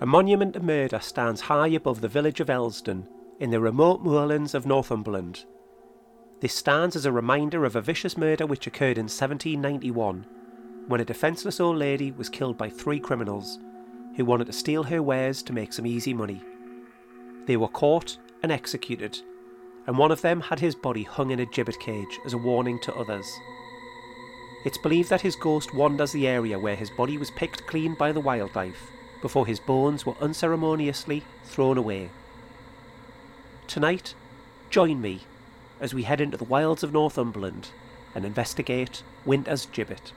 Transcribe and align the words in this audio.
A 0.00 0.06
monument 0.06 0.54
to 0.54 0.60
murder 0.60 0.98
stands 0.98 1.42
high 1.42 1.68
above 1.68 2.00
the 2.00 2.08
village 2.08 2.40
of 2.40 2.50
Elsdon 2.50 3.06
in 3.38 3.50
the 3.50 3.60
remote 3.60 4.00
moorlands 4.00 4.52
of 4.52 4.66
Northumberland. 4.66 5.44
This 6.40 6.52
stands 6.52 6.96
as 6.96 7.06
a 7.06 7.12
reminder 7.12 7.64
of 7.64 7.76
a 7.76 7.80
vicious 7.80 8.16
murder 8.16 8.44
which 8.44 8.66
occurred 8.66 8.98
in 8.98 9.04
1791 9.04 10.26
when 10.88 11.00
a 11.00 11.04
defenceless 11.04 11.60
old 11.60 11.76
lady 11.76 12.10
was 12.10 12.28
killed 12.28 12.58
by 12.58 12.68
three 12.68 12.98
criminals 12.98 13.60
who 14.16 14.24
wanted 14.24 14.46
to 14.46 14.52
steal 14.52 14.82
her 14.82 15.00
wares 15.00 15.44
to 15.44 15.52
make 15.52 15.72
some 15.72 15.86
easy 15.86 16.12
money. 16.12 16.42
They 17.46 17.56
were 17.56 17.68
caught 17.68 18.18
and 18.42 18.50
executed, 18.50 19.20
and 19.86 19.96
one 19.96 20.10
of 20.10 20.22
them 20.22 20.40
had 20.40 20.58
his 20.58 20.74
body 20.74 21.04
hung 21.04 21.30
in 21.30 21.38
a 21.38 21.46
gibbet 21.46 21.78
cage 21.78 22.18
as 22.26 22.32
a 22.32 22.38
warning 22.38 22.80
to 22.80 22.94
others. 22.96 23.32
It's 24.64 24.78
believed 24.78 25.10
that 25.10 25.20
his 25.20 25.36
ghost 25.36 25.72
wanders 25.72 26.10
the 26.10 26.26
area 26.26 26.58
where 26.58 26.76
his 26.76 26.90
body 26.90 27.16
was 27.16 27.30
picked 27.30 27.66
clean 27.68 27.94
by 27.94 28.10
the 28.10 28.20
wildlife 28.20 28.90
before 29.24 29.46
his 29.46 29.58
bones 29.58 30.04
were 30.04 30.14
unceremoniously 30.20 31.22
thrown 31.44 31.78
away. 31.78 32.10
Tonight, 33.66 34.14
join 34.68 35.00
me 35.00 35.22
as 35.80 35.94
we 35.94 36.02
head 36.02 36.20
into 36.20 36.36
the 36.36 36.44
wilds 36.44 36.82
of 36.82 36.92
Northumberland 36.92 37.70
and 38.14 38.26
investigate 38.26 39.02
Winter's 39.24 39.64
Gibbet. 39.64 40.12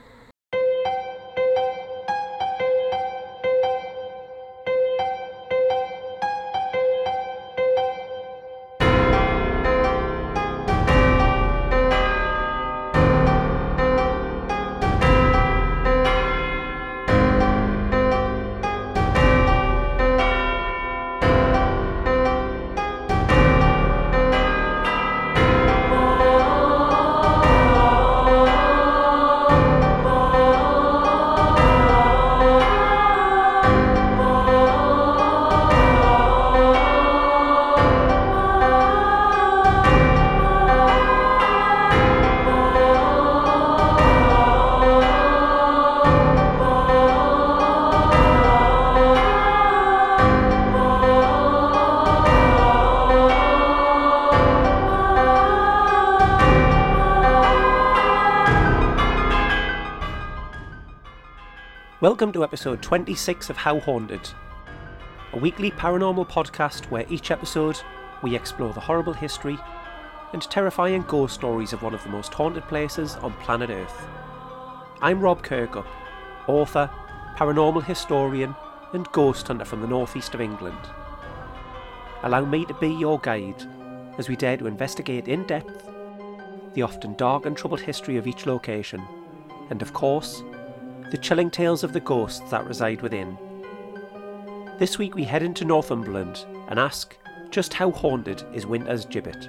Welcome 62.00 62.30
to 62.34 62.44
episode 62.44 62.80
26 62.80 63.50
of 63.50 63.56
How 63.56 63.80
Haunted, 63.80 64.30
a 65.32 65.36
weekly 65.36 65.72
paranormal 65.72 66.30
podcast 66.30 66.88
where 66.92 67.04
each 67.10 67.32
episode 67.32 67.80
we 68.22 68.36
explore 68.36 68.72
the 68.72 68.78
horrible 68.78 69.14
history 69.14 69.58
and 70.32 70.40
terrifying 70.42 71.02
ghost 71.08 71.34
stories 71.34 71.72
of 71.72 71.82
one 71.82 71.94
of 71.94 72.02
the 72.04 72.08
most 72.08 72.32
haunted 72.32 72.62
places 72.68 73.16
on 73.16 73.32
planet 73.38 73.70
Earth. 73.70 74.06
I'm 75.02 75.20
Rob 75.20 75.42
Kirkup, 75.42 75.88
author, 76.46 76.88
paranormal 77.36 77.82
historian, 77.82 78.54
and 78.92 79.10
ghost 79.10 79.48
hunter 79.48 79.64
from 79.64 79.80
the 79.80 79.88
northeast 79.88 80.34
of 80.34 80.40
England. 80.40 80.78
Allow 82.22 82.44
me 82.44 82.64
to 82.66 82.74
be 82.74 82.90
your 82.90 83.18
guide 83.18 83.64
as 84.18 84.28
we 84.28 84.36
dare 84.36 84.56
to 84.56 84.68
investigate 84.68 85.26
in 85.26 85.42
depth 85.48 85.90
the 86.74 86.82
often 86.82 87.14
dark 87.14 87.44
and 87.44 87.56
troubled 87.56 87.80
history 87.80 88.16
of 88.16 88.28
each 88.28 88.46
location, 88.46 89.02
and 89.70 89.82
of 89.82 89.92
course, 89.92 90.44
the 91.10 91.18
chilling 91.18 91.50
tales 91.50 91.82
of 91.82 91.92
the 91.92 92.00
ghosts 92.00 92.50
that 92.50 92.66
reside 92.66 93.00
within. 93.02 93.36
This 94.78 94.98
week 94.98 95.14
we 95.14 95.24
head 95.24 95.42
into 95.42 95.64
Northumberland 95.64 96.44
and 96.68 96.78
ask 96.78 97.16
just 97.50 97.72
how 97.72 97.90
haunted 97.90 98.44
is 98.52 98.66
Winter's 98.66 99.06
Gibbet? 99.06 99.48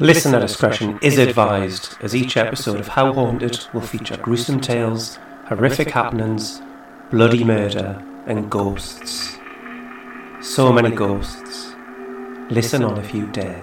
Listener 0.00 0.40
discretion 0.40 0.98
is 1.02 1.18
advised, 1.18 1.94
as 2.00 2.16
each 2.16 2.38
episode 2.38 2.80
of 2.80 2.88
How 2.88 3.12
Haunted 3.12 3.66
will 3.74 3.82
feature 3.82 4.16
gruesome 4.16 4.58
tales, 4.58 5.18
horrific 5.44 5.90
happenings, 5.90 6.62
bloody 7.10 7.44
murder, 7.44 8.02
and 8.24 8.50
ghosts. 8.50 9.36
So 10.40 10.72
many 10.72 10.90
ghosts. 10.90 11.74
Listen 12.48 12.82
on 12.82 12.96
if 12.98 13.12
you 13.14 13.26
dare. 13.26 13.62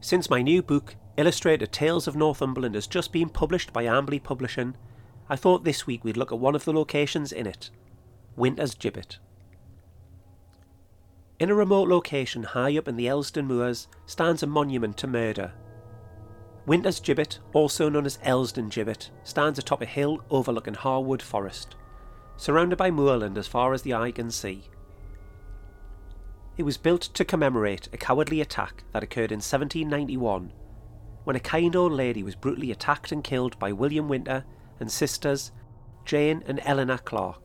Since 0.00 0.28
my 0.28 0.42
new 0.42 0.62
book, 0.62 0.96
Illustrated 1.16 1.72
Tales 1.72 2.08
of 2.08 2.14
Northumberland, 2.14 2.74
has 2.74 2.86
just 2.86 3.10
been 3.10 3.30
published 3.30 3.72
by 3.72 3.84
Amberley 3.84 4.22
Publishing, 4.22 4.76
I 5.30 5.36
thought 5.36 5.64
this 5.64 5.86
week 5.86 6.04
we'd 6.04 6.18
look 6.18 6.30
at 6.30 6.38
one 6.38 6.54
of 6.54 6.66
the 6.66 6.74
locations 6.74 7.32
in 7.32 7.46
it 7.46 7.70
Winter's 8.36 8.74
Gibbet. 8.74 9.16
In 11.40 11.48
a 11.48 11.54
remote 11.54 11.88
location 11.88 12.42
high 12.42 12.76
up 12.76 12.86
in 12.86 12.96
the 12.96 13.06
Elsdon 13.06 13.46
Moors 13.46 13.88
stands 14.04 14.42
a 14.42 14.46
monument 14.46 14.98
to 14.98 15.06
murder. 15.06 15.54
Winter's 16.66 17.00
Gibbet, 17.00 17.38
also 17.54 17.88
known 17.88 18.04
as 18.04 18.18
Elsdon 18.18 18.68
Gibbet, 18.68 19.08
stands 19.24 19.58
atop 19.58 19.80
a 19.80 19.86
hill 19.86 20.22
overlooking 20.28 20.74
Harwood 20.74 21.22
Forest, 21.22 21.76
surrounded 22.36 22.76
by 22.76 22.90
moorland 22.90 23.38
as 23.38 23.46
far 23.46 23.72
as 23.72 23.80
the 23.80 23.94
eye 23.94 24.10
can 24.10 24.30
see. 24.30 24.64
It 26.58 26.64
was 26.64 26.76
built 26.76 27.00
to 27.00 27.24
commemorate 27.24 27.88
a 27.90 27.96
cowardly 27.96 28.42
attack 28.42 28.84
that 28.92 29.02
occurred 29.02 29.32
in 29.32 29.38
1791 29.38 30.52
when 31.24 31.36
a 31.36 31.40
kind 31.40 31.74
old 31.74 31.92
lady 31.92 32.22
was 32.22 32.34
brutally 32.34 32.70
attacked 32.70 33.12
and 33.12 33.24
killed 33.24 33.58
by 33.58 33.72
William 33.72 34.08
Winter 34.08 34.44
and 34.78 34.92
sisters 34.92 35.52
Jane 36.04 36.42
and 36.46 36.60
Eleanor 36.64 36.98
Clark. 36.98 37.40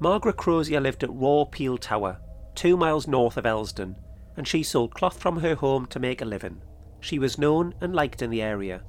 Margaret 0.00 0.36
Crozier 0.36 0.80
lived 0.80 1.02
at 1.02 1.14
Raw 1.14 1.44
Peel 1.44 1.78
Tower, 1.78 2.20
two 2.54 2.76
miles 2.76 3.06
north 3.06 3.36
of 3.36 3.44
Elsdon, 3.44 3.96
and 4.36 4.46
she 4.46 4.62
sold 4.62 4.94
cloth 4.94 5.18
from 5.18 5.40
her 5.40 5.54
home 5.54 5.86
to 5.86 6.00
make 6.00 6.20
a 6.20 6.26
living. 6.26 6.62
She 7.00 7.18
was 7.18 7.38
known 7.38 7.74
and 7.80 7.94
liked 7.94 8.22
in 8.22 8.30
the 8.30 8.42
area, 8.42 8.82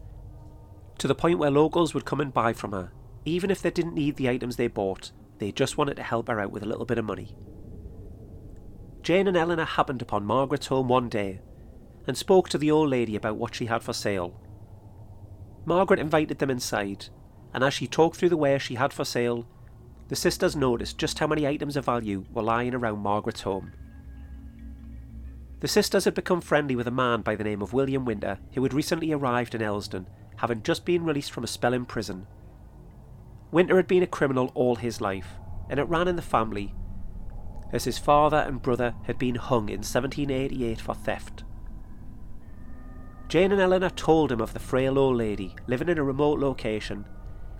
to 0.99 1.07
the 1.07 1.15
point 1.15 1.39
where 1.39 1.51
locals 1.51 1.93
would 1.93 2.05
come 2.05 2.21
and 2.21 2.33
buy 2.33 2.53
from 2.53 2.71
her, 2.71 2.93
even 3.25 3.51
if 3.51 3.61
they 3.61 3.71
didn't 3.71 3.95
need 3.95 4.15
the 4.15 4.29
items 4.29 4.55
they 4.55 4.67
bought, 4.67 5.11
they 5.39 5.51
just 5.51 5.77
wanted 5.77 5.95
to 5.95 6.03
help 6.03 6.27
her 6.27 6.39
out 6.39 6.51
with 6.51 6.63
a 6.63 6.67
little 6.67 6.85
bit 6.85 6.97
of 6.97 7.05
money. 7.05 7.35
Jane 9.01 9.27
and 9.27 9.35
Eleanor 9.35 9.65
happened 9.65 10.01
upon 10.01 10.25
Margaret's 10.25 10.67
home 10.67 10.87
one 10.87 11.09
day 11.09 11.41
and 12.07 12.17
spoke 12.17 12.47
to 12.49 12.57
the 12.57 12.71
old 12.71 12.89
lady 12.89 13.15
about 13.15 13.35
what 13.35 13.55
she 13.55 13.65
had 13.65 13.83
for 13.83 13.93
sale. 13.93 14.39
Margaret 15.65 15.99
invited 15.99 16.39
them 16.39 16.49
inside, 16.49 17.07
and 17.53 17.63
as 17.63 17.73
she 17.73 17.87
talked 17.87 18.17
through 18.17 18.29
the 18.29 18.37
wares 18.37 18.61
she 18.61 18.75
had 18.75 18.93
for 18.93 19.05
sale, 19.05 19.47
the 20.13 20.17
sisters 20.17 20.55
noticed 20.55 20.99
just 20.99 21.17
how 21.17 21.25
many 21.25 21.47
items 21.47 21.75
of 21.75 21.85
value 21.85 22.23
were 22.31 22.43
lying 22.43 22.75
around 22.75 22.99
Margaret's 22.99 23.41
home. 23.41 23.71
The 25.59 25.67
sisters 25.67 26.05
had 26.05 26.13
become 26.13 26.39
friendly 26.39 26.75
with 26.75 26.87
a 26.87 26.91
man 26.91 27.21
by 27.21 27.35
the 27.35 27.43
name 27.43 27.63
of 27.63 27.73
William 27.73 28.05
Winter, 28.05 28.37
who 28.53 28.61
had 28.61 28.75
recently 28.75 29.11
arrived 29.11 29.55
in 29.55 29.61
Elsdon, 29.61 30.05
having 30.35 30.61
just 30.61 30.85
been 30.85 31.03
released 31.03 31.31
from 31.31 31.43
a 31.43 31.47
spell 31.47 31.73
in 31.73 31.85
prison. 31.85 32.27
Winter 33.51 33.75
had 33.75 33.87
been 33.87 34.03
a 34.03 34.05
criminal 34.05 34.51
all 34.53 34.75
his 34.75 35.01
life, 35.01 35.39
and 35.67 35.79
it 35.79 35.89
ran 35.89 36.07
in 36.07 36.15
the 36.15 36.21
family, 36.21 36.75
as 37.71 37.85
his 37.85 37.97
father 37.97 38.37
and 38.37 38.61
brother 38.61 38.93
had 39.05 39.17
been 39.17 39.33
hung 39.33 39.67
in 39.67 39.79
1788 39.79 40.79
for 40.79 40.93
theft. 40.93 41.43
Jane 43.29 43.51
and 43.51 43.59
Eleanor 43.59 43.89
told 43.89 44.31
him 44.31 44.41
of 44.41 44.53
the 44.53 44.59
frail 44.59 44.99
old 44.99 45.17
lady 45.17 45.55
living 45.65 45.89
in 45.89 45.97
a 45.97 46.03
remote 46.03 46.39
location 46.39 47.07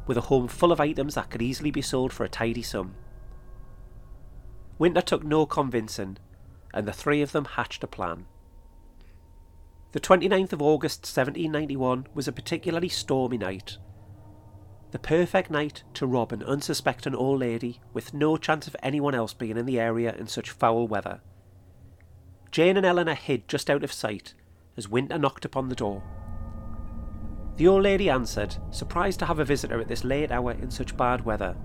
with 0.06 0.18
a 0.18 0.22
home 0.22 0.48
full 0.48 0.72
of 0.72 0.80
items 0.80 1.16
that 1.16 1.30
could 1.30 1.42
easily 1.42 1.72
be 1.72 1.82
sold 1.82 2.12
for 2.12 2.24
a 2.24 2.30
tidy 2.30 2.62
sum. 2.62 2.96
Winter 4.78 5.02
took 5.02 5.24
no 5.24 5.46
convincing, 5.46 6.18
and 6.74 6.88
the 6.88 6.94
three 6.94 7.22
of 7.22 7.32
them 7.32 7.46
hatched 7.46 7.84
a 7.84 7.88
plan. 7.88 8.26
The 9.94 10.00
29th 10.00 10.54
of 10.54 10.62
August 10.62 11.02
1791 11.02 12.08
was 12.14 12.28
a 12.28 12.32
particularly 12.32 12.90
stormy 12.90 13.38
night. 13.38 13.78
The 14.92 15.00
perfect 15.00 15.50
night 15.50 15.84
to 15.96 16.08
rob 16.08 16.32
an 16.32 16.44
unsuspecting 16.44 17.16
old 17.16 17.40
lady 17.40 17.80
with 17.94 18.14
no 18.14 18.38
chance 18.38 18.68
of 18.68 18.76
anyone 18.82 19.16
else 19.16 19.34
being 19.34 19.58
in 19.58 19.66
the 19.66 19.80
area 19.80 20.16
in 20.16 20.28
such 20.28 20.52
foul 20.52 20.88
weather. 20.88 21.22
Jane 22.52 22.78
and 22.78 22.86
Eleanor 22.86 23.16
hid 23.16 23.48
just 23.48 23.70
out 23.70 23.84
of 23.84 23.94
sight 23.94 24.34
as 24.78 24.90
Winter 24.90 25.18
knocked 25.18 25.46
upon 25.46 25.70
the 25.70 25.76
door. 25.76 26.04
The 27.56 27.68
old 27.68 27.84
lady 27.84 28.10
answered, 28.10 28.58
surprised 28.72 29.20
to 29.20 29.26
have 29.26 29.40
a 29.40 29.46
visitor 29.46 29.80
at 29.80 29.88
this 29.88 30.04
late 30.04 30.32
hour 30.32 30.52
in 30.52 30.72
such 30.72 30.98
bad 30.98 31.24
weather. 31.24 31.56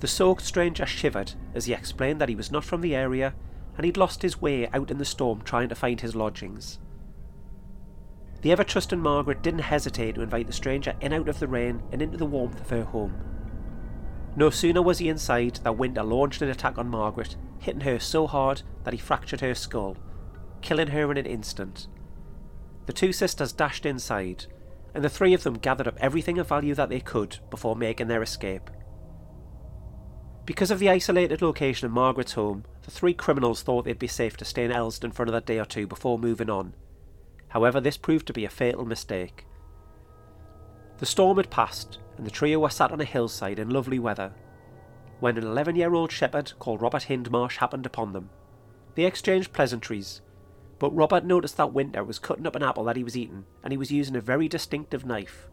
The 0.00 0.08
soaked 0.08 0.42
stranger 0.42 0.86
shivered 0.86 1.34
as 1.54 1.66
he 1.66 1.72
explained 1.72 2.20
that 2.20 2.28
he 2.28 2.34
was 2.34 2.50
not 2.50 2.64
from 2.64 2.80
the 2.80 2.96
area 2.96 3.34
and 3.76 3.84
he'd 3.84 3.96
lost 3.96 4.22
his 4.22 4.40
way 4.40 4.68
out 4.68 4.90
in 4.90 4.98
the 4.98 5.04
storm 5.04 5.42
trying 5.42 5.68
to 5.68 5.74
find 5.74 6.00
his 6.00 6.16
lodgings. 6.16 6.78
The 8.42 8.52
ever 8.52 8.64
trusting 8.64 8.98
Margaret 8.98 9.42
didn't 9.42 9.60
hesitate 9.60 10.14
to 10.14 10.22
invite 10.22 10.46
the 10.46 10.52
stranger 10.52 10.94
in 11.00 11.12
out 11.12 11.28
of 11.28 11.38
the 11.38 11.46
rain 11.46 11.82
and 11.92 12.00
into 12.00 12.16
the 12.16 12.26
warmth 12.26 12.60
of 12.60 12.70
her 12.70 12.84
home. 12.84 13.14
No 14.34 14.48
sooner 14.48 14.80
was 14.80 14.98
he 14.98 15.08
inside 15.08 15.56
than 15.56 15.76
Winter 15.76 16.02
launched 16.02 16.40
an 16.40 16.48
attack 16.48 16.78
on 16.78 16.88
Margaret, 16.88 17.36
hitting 17.58 17.82
her 17.82 17.98
so 17.98 18.26
hard 18.26 18.62
that 18.84 18.94
he 18.94 18.98
fractured 18.98 19.40
her 19.40 19.54
skull, 19.54 19.96
killing 20.62 20.88
her 20.88 21.10
in 21.10 21.18
an 21.18 21.26
instant. 21.26 21.86
The 22.86 22.92
two 22.92 23.12
sisters 23.12 23.52
dashed 23.52 23.84
inside, 23.84 24.46
and 24.94 25.04
the 25.04 25.08
three 25.08 25.34
of 25.34 25.42
them 25.42 25.58
gathered 25.58 25.88
up 25.88 25.98
everything 26.00 26.38
of 26.38 26.48
value 26.48 26.74
that 26.74 26.88
they 26.88 27.00
could 27.00 27.38
before 27.50 27.76
making 27.76 28.08
their 28.08 28.22
escape. 28.22 28.70
Because 30.46 30.70
of 30.70 30.78
the 30.78 30.90
isolated 30.90 31.42
location 31.42 31.86
of 31.86 31.92
Margaret's 31.92 32.32
home, 32.32 32.64
the 32.82 32.90
three 32.90 33.14
criminals 33.14 33.62
thought 33.62 33.84
they'd 33.84 33.98
be 33.98 34.08
safe 34.08 34.36
to 34.38 34.44
stay 34.44 34.64
in 34.64 34.72
Elsdon 34.72 35.12
for 35.12 35.22
another 35.22 35.40
day 35.40 35.58
or 35.58 35.64
two 35.64 35.86
before 35.86 36.18
moving 36.18 36.50
on. 36.50 36.74
However, 37.48 37.80
this 37.80 37.96
proved 37.96 38.26
to 38.26 38.32
be 38.32 38.44
a 38.44 38.50
fatal 38.50 38.84
mistake. 38.84 39.46
The 40.98 41.06
storm 41.06 41.36
had 41.36 41.50
passed, 41.50 41.98
and 42.16 42.26
the 42.26 42.30
trio 42.30 42.58
were 42.58 42.70
sat 42.70 42.90
on 42.90 43.00
a 43.00 43.04
hillside 43.04 43.58
in 43.58 43.70
lovely 43.70 43.98
weather, 43.98 44.32
when 45.20 45.38
an 45.38 45.44
11 45.44 45.76
year 45.76 45.94
old 45.94 46.10
shepherd 46.10 46.52
called 46.58 46.82
Robert 46.82 47.04
Hindmarsh 47.04 47.56
happened 47.56 47.86
upon 47.86 48.12
them. 48.12 48.30
They 48.94 49.04
exchanged 49.04 49.52
pleasantries, 49.52 50.20
but 50.80 50.96
Robert 50.96 51.24
noticed 51.26 51.58
that 51.58 51.74
Winter 51.74 52.02
was 52.02 52.18
cutting 52.18 52.46
up 52.46 52.56
an 52.56 52.62
apple 52.62 52.84
that 52.84 52.96
he 52.96 53.04
was 53.04 53.16
eating, 53.16 53.44
and 53.62 53.70
he 53.70 53.76
was 53.76 53.92
using 53.92 54.16
a 54.16 54.20
very 54.20 54.48
distinctive 54.48 55.04
knife, 55.04 55.46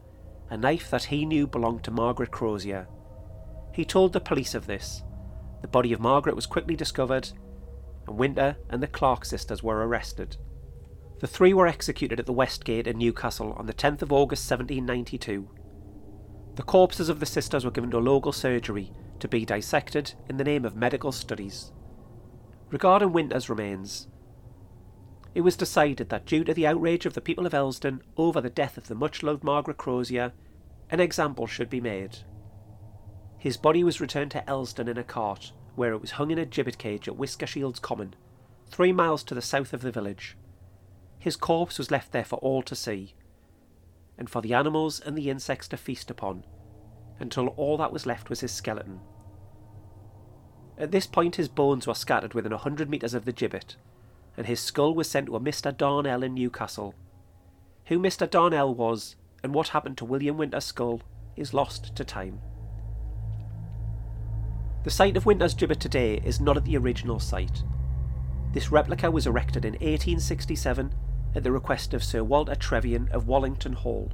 a 0.50 0.56
knife 0.57 0.89
that 0.89 1.03
he 1.03 1.25
knew 1.25 1.45
belonged 1.45 1.83
to 1.83 1.91
Margaret 1.91 2.31
Crozier. 2.31 2.88
He 3.74 3.83
told 3.83 4.13
the 4.13 4.21
police 4.21 4.56
of 4.56 4.68
this. 4.68 5.03
The 5.62 5.68
body 5.68 5.91
of 5.91 6.00
Margaret 6.00 6.35
was 6.35 6.45
quickly 6.45 6.77
discovered, 6.77 7.29
and 8.07 8.18
Winter 8.18 8.56
and 8.69 8.81
the 8.81 8.88
Clark 8.88 9.25
sisters 9.25 9.62
were 9.62 9.85
arrested. 9.85 10.38
The 11.19 11.27
three 11.27 11.53
were 11.53 11.68
executed 11.68 12.21
at 12.21 12.25
the 12.25 12.31
West 12.31 12.63
Gate 12.63 12.88
in 12.88 12.97
Newcastle 12.97 13.51
on 13.53 13.65
the 13.65 13.73
10th 13.73 14.01
of 14.03 14.13
August 14.13 14.50
1792. 14.50 15.50
The 16.56 16.63
corpses 16.63 17.09
of 17.09 17.19
the 17.19 17.25
sisters 17.25 17.65
were 17.65 17.71
given 17.71 17.91
to 17.91 18.00
local 18.00 18.31
surgery 18.31 18.94
to 19.19 19.27
be 19.27 19.44
dissected 19.44 20.13
in 20.30 20.38
the 20.38 20.45
name 20.45 20.63
of 20.63 20.77
medical 20.77 21.12
studies. 21.12 21.73
Regarding 22.71 23.12
Winter's 23.12 23.50
remains, 23.50 24.07
it 25.38 25.44
was 25.44 25.56
decided 25.56 26.10
that 26.10 26.25
due 26.25 26.44
to 26.44 26.51
the 26.51 26.66
outrage 26.66 27.06
of 27.06 27.13
the 27.13 27.22
people 27.22 27.45
of 27.45 27.54
Elsdon 27.54 28.01
over 28.18 28.42
the 28.42 28.50
death 28.50 28.75
of 28.75 28.88
the 28.88 28.95
much 28.95 29.22
loved 29.22 29.44
Margaret 29.44 29.78
Crozier, 29.78 30.34
an 30.89 31.00
example 31.00 31.45
should 31.45 31.69
be 31.69 31.80
made. 31.80 32.18
His 33.38 33.56
body 33.56 33.84
was 33.84 34.01
returned 34.01 34.31
to 34.31 34.44
Elsdon 34.50 34.88
in 34.88 34.98
a 34.98 35.04
cart, 35.04 35.51
where 35.75 35.94
it 35.94 36.01
was 36.01 36.10
hung 36.10 36.31
in 36.31 36.39
a 36.39 36.45
gibbet 36.48 36.80
cage 36.80 37.07
at 37.07 37.18
Whiskershields 37.18 37.80
Common, 37.80 38.16
three 38.66 38.92
miles 38.92 39.22
to 39.25 39.36
the 39.36 39.42
south 39.44 39.74
of 39.74 39.81
the 39.81 39.92
village. 39.92 40.36
His 41.19 41.36
corpse 41.36 41.78
was 41.78 41.92
left 41.92 42.13
there 42.13 42.25
for 42.25 42.38
all 42.38 42.63
to 42.63 42.75
see, 42.75 43.13
and 44.18 44.31
for 44.31 44.42
the 44.42 44.56
animals 44.56 45.00
and 45.00 45.16
the 45.16 45.30
insects 45.30 45.68
to 45.68 45.78
feast 45.78 46.10
upon, 46.10 46.45
until 47.19 47.50
all 47.50 47.78
that 47.78 47.94
was 47.94 48.07
left 48.07 48.31
was 48.31 48.40
his 48.40 48.51
skeleton. 48.51 49.01
At 50.80 50.90
this 50.90 51.06
point, 51.06 51.36
his 51.36 51.48
bones 51.48 51.86
were 51.86 51.94
scattered 51.94 52.33
within 52.33 52.54
a 52.54 52.57
hundred 52.57 52.90
metres 52.90 53.13
of 53.13 53.25
the 53.25 53.31
gibbet, 53.31 53.75
and 54.38 54.45
his 54.48 54.60
skull 54.60 54.94
was 54.94 55.10
sent 55.10 55.25
to 55.25 55.36
a 55.36 55.39
Mr. 55.39 55.75
Darnell 55.75 56.24
in 56.24 56.36
Newcastle. 56.36 56.94
Who 57.88 58.00
Mr. 58.00 58.30
Darnell 58.30 58.74
was, 58.74 59.16
and 59.44 59.54
what 59.54 59.69
happened 59.69 59.98
to 59.98 60.06
William 60.06 60.38
Winter's 60.38 60.66
skull, 60.66 61.01
is 61.36 61.54
lost 61.54 61.95
to 61.95 62.06
time. 62.06 62.39
The 64.84 64.92
site 64.92 65.18
of 65.18 65.25
Winter's 65.25 65.54
gibbet 65.54 65.80
today 65.80 66.22
is 66.24 66.39
not 66.39 66.56
at 66.56 66.66
the 66.66 66.78
original 66.78 67.19
site. 67.19 67.63
This 68.54 68.72
replica 68.72 69.12
was 69.12 69.28
erected 69.28 69.66
in 69.66 69.74
1867 69.74 70.94
at 71.36 71.44
the 71.44 71.51
request 71.51 71.94
of 71.94 72.04
Sir 72.04 72.24
Walter 72.24 72.56
Trevelyan 72.56 73.10
of 73.12 73.28
Wallington 73.28 73.74
Hall. 73.74 74.12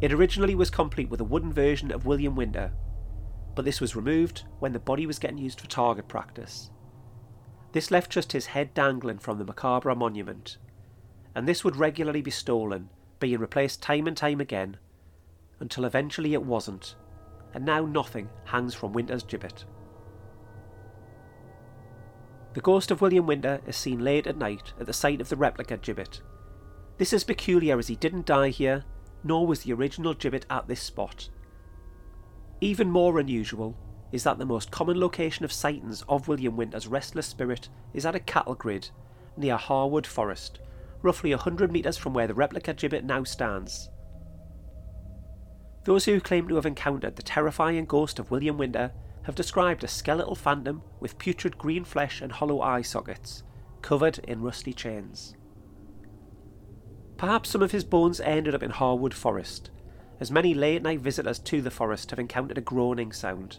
It 0.00 0.12
originally 0.12 0.54
was 0.54 0.70
complete 0.70 1.10
with 1.10 1.20
a 1.20 1.24
wooden 1.24 1.52
version 1.52 1.90
of 1.90 2.06
William 2.06 2.34
Winter, 2.34 2.72
but 3.54 3.64
this 3.64 3.80
was 3.80 3.96
removed 3.96 4.44
when 4.60 4.72
the 4.72 4.78
body 4.78 5.06
was 5.06 5.18
getting 5.18 5.38
used 5.38 5.60
for 5.60 5.66
target 5.66 6.08
practice. 6.08 6.70
This 7.72 7.90
left 7.90 8.10
just 8.10 8.32
his 8.32 8.46
head 8.46 8.74
dangling 8.74 9.18
from 9.18 9.38
the 9.38 9.44
macabre 9.44 9.94
monument, 9.94 10.56
and 11.34 11.46
this 11.46 11.64
would 11.64 11.76
regularly 11.76 12.22
be 12.22 12.30
stolen, 12.30 12.88
being 13.20 13.38
replaced 13.38 13.82
time 13.82 14.06
and 14.06 14.16
time 14.16 14.40
again, 14.40 14.76
until 15.60 15.84
eventually 15.84 16.34
it 16.34 16.42
wasn't, 16.42 16.96
and 17.54 17.64
now 17.64 17.84
nothing 17.84 18.28
hangs 18.46 18.74
from 18.74 18.92
Winter's 18.92 19.22
gibbet. 19.22 19.64
The 22.54 22.60
ghost 22.60 22.90
of 22.90 23.00
William 23.00 23.26
Winter 23.26 23.60
is 23.66 23.76
seen 23.76 24.00
late 24.00 24.26
at 24.26 24.36
night 24.36 24.72
at 24.80 24.86
the 24.86 24.92
site 24.92 25.20
of 25.20 25.28
the 25.28 25.36
replica 25.36 25.76
gibbet. 25.76 26.20
This 26.98 27.12
is 27.12 27.22
peculiar 27.22 27.78
as 27.78 27.86
he 27.86 27.94
didn't 27.94 28.26
die 28.26 28.48
here, 28.48 28.84
nor 29.22 29.46
was 29.46 29.60
the 29.60 29.72
original 29.72 30.14
gibbet 30.14 30.44
at 30.50 30.66
this 30.66 30.82
spot. 30.82 31.28
Even 32.60 32.90
more 32.90 33.20
unusual 33.20 33.76
is 34.12 34.24
that 34.24 34.38
the 34.38 34.46
most 34.46 34.70
common 34.70 34.98
location 34.98 35.44
of 35.44 35.52
sightings 35.52 36.02
of 36.08 36.28
William 36.28 36.56
Winter's 36.56 36.88
restless 36.88 37.26
spirit 37.26 37.68
is 37.94 38.04
at 38.04 38.14
a 38.14 38.20
cattle 38.20 38.54
grid 38.54 38.90
near 39.36 39.56
Harwood 39.56 40.06
Forest, 40.06 40.58
roughly 41.02 41.30
100 41.30 41.70
metres 41.70 41.96
from 41.96 42.12
where 42.12 42.26
the 42.26 42.34
replica 42.34 42.74
gibbet 42.74 43.04
now 43.04 43.24
stands. 43.24 43.88
Those 45.84 46.04
who 46.04 46.20
claim 46.20 46.48
to 46.48 46.56
have 46.56 46.66
encountered 46.66 47.16
the 47.16 47.22
terrifying 47.22 47.86
ghost 47.86 48.18
of 48.18 48.30
William 48.30 48.58
Winter 48.58 48.92
have 49.22 49.34
described 49.34 49.84
a 49.84 49.88
skeletal 49.88 50.34
phantom 50.34 50.82
with 50.98 51.18
putrid 51.18 51.56
green 51.56 51.84
flesh 51.84 52.20
and 52.20 52.32
hollow 52.32 52.60
eye 52.60 52.82
sockets, 52.82 53.42
covered 53.80 54.18
in 54.20 54.42
rusty 54.42 54.72
chains. 54.72 55.34
Perhaps 57.16 57.50
some 57.50 57.62
of 57.62 57.72
his 57.72 57.84
bones 57.84 58.20
ended 58.20 58.54
up 58.54 58.62
in 58.62 58.70
Harwood 58.70 59.14
Forest, 59.14 59.70
as 60.20 60.30
many 60.30 60.54
late 60.54 60.82
night 60.82 61.00
visitors 61.00 61.38
to 61.38 61.62
the 61.62 61.70
forest 61.70 62.10
have 62.10 62.18
encountered 62.18 62.58
a 62.58 62.62
groaning 62.62 63.12
sound, 63.12 63.58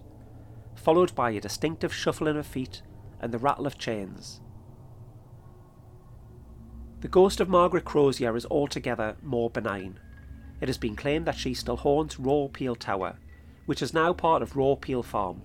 followed 0.81 1.13
by 1.13 1.31
a 1.31 1.39
distinctive 1.39 1.93
shuffling 1.93 2.37
of 2.37 2.45
feet 2.45 2.81
and 3.19 3.31
the 3.31 3.37
rattle 3.37 3.67
of 3.67 3.77
chains. 3.77 4.41
The 7.01 7.07
ghost 7.07 7.39
of 7.39 7.49
Margaret 7.49 7.85
Crozier 7.85 8.35
is 8.35 8.45
altogether 8.47 9.15
more 9.21 9.49
benign. 9.49 9.99
It 10.59 10.67
has 10.67 10.77
been 10.77 10.95
claimed 10.95 11.25
that 11.25 11.37
she 11.37 11.53
still 11.53 11.77
haunts 11.77 12.19
Raw 12.19 12.47
Peel 12.51 12.75
Tower, 12.75 13.17
which 13.65 13.81
is 13.81 13.93
now 13.93 14.13
part 14.13 14.41
of 14.41 14.55
Raw 14.55 14.75
Peel 14.75 15.03
Farm. 15.03 15.43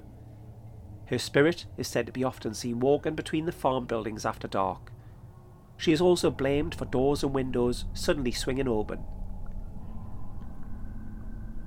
Her 1.07 1.19
spirit 1.19 1.67
is 1.77 1.87
said 1.87 2.07
to 2.07 2.13
be 2.13 2.25
often 2.25 2.53
seen 2.53 2.81
walking 2.81 3.15
between 3.15 3.47
the 3.47 3.53
farm 3.53 3.87
buildings 3.87 4.27
after 4.27 4.49
dark. 4.49 4.91
She 5.77 5.93
is 5.93 6.01
also 6.01 6.31
blamed 6.31 6.75
for 6.75 6.87
doors 6.87 7.23
and 7.23 7.35
windows 7.35 7.85
suddenly 7.95 8.33
swinging 8.33 8.69
open 8.69 9.05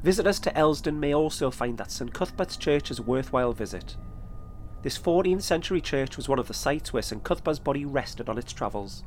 Visitors 0.03 0.39
to 0.39 0.51
Elsdon 0.51 0.98
may 0.98 1.13
also 1.13 1.51
find 1.51 1.77
that 1.77 1.91
St 1.91 2.13
Cuthbert's 2.13 2.56
Church 2.56 2.89
is 2.89 3.00
a 3.00 3.03
worthwhile 3.03 3.51
visit. 3.51 3.98
This 4.82 4.98
14th 4.98 5.41
century 5.41 5.82
church 5.82 6.15
was 6.15 6.29
one 6.29 6.39
of 6.39 6.48
the 6.48 6.53
sites 6.53 6.94
where 6.94 7.01
St 7.03 7.22
Cuthbert's 7.22 7.60
body 7.60 7.84
rested 7.84 8.29
on 8.29 8.38
its 8.38 8.53
travels, 8.53 9.03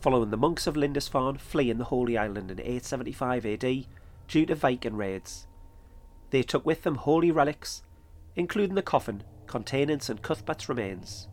following 0.00 0.30
the 0.30 0.38
monks 0.38 0.66
of 0.66 0.78
Lindisfarne 0.78 1.36
fleeing 1.36 1.76
the 1.76 1.84
Holy 1.84 2.16
Island 2.16 2.50
in 2.50 2.58
875 2.58 3.44
AD 3.44 3.86
due 4.28 4.46
to 4.46 4.54
Viking 4.54 4.96
raids. 4.96 5.46
They 6.30 6.42
took 6.42 6.64
with 6.64 6.84
them 6.84 6.94
holy 6.94 7.30
relics, 7.30 7.82
including 8.34 8.76
the 8.76 8.82
coffin 8.82 9.24
containing 9.46 10.00
St 10.00 10.22
Cuthbert's 10.22 10.70
remains. 10.70 11.28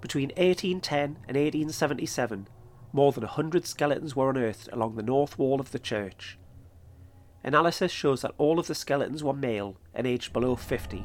Between 0.00 0.28
1810 0.36 1.00
and 1.26 1.36
1877, 1.36 2.46
more 2.92 3.10
than 3.10 3.24
a 3.24 3.26
hundred 3.26 3.66
skeletons 3.66 4.14
were 4.14 4.30
unearthed 4.30 4.68
along 4.70 4.94
the 4.94 5.02
north 5.02 5.38
wall 5.40 5.58
of 5.58 5.72
the 5.72 5.78
church, 5.80 6.38
Analysis 7.44 7.92
shows 7.92 8.22
that 8.22 8.34
all 8.38 8.58
of 8.58 8.66
the 8.66 8.74
skeletons 8.74 9.22
were 9.22 9.34
male 9.34 9.76
and 9.94 10.06
aged 10.06 10.32
below 10.32 10.56
50. 10.56 11.04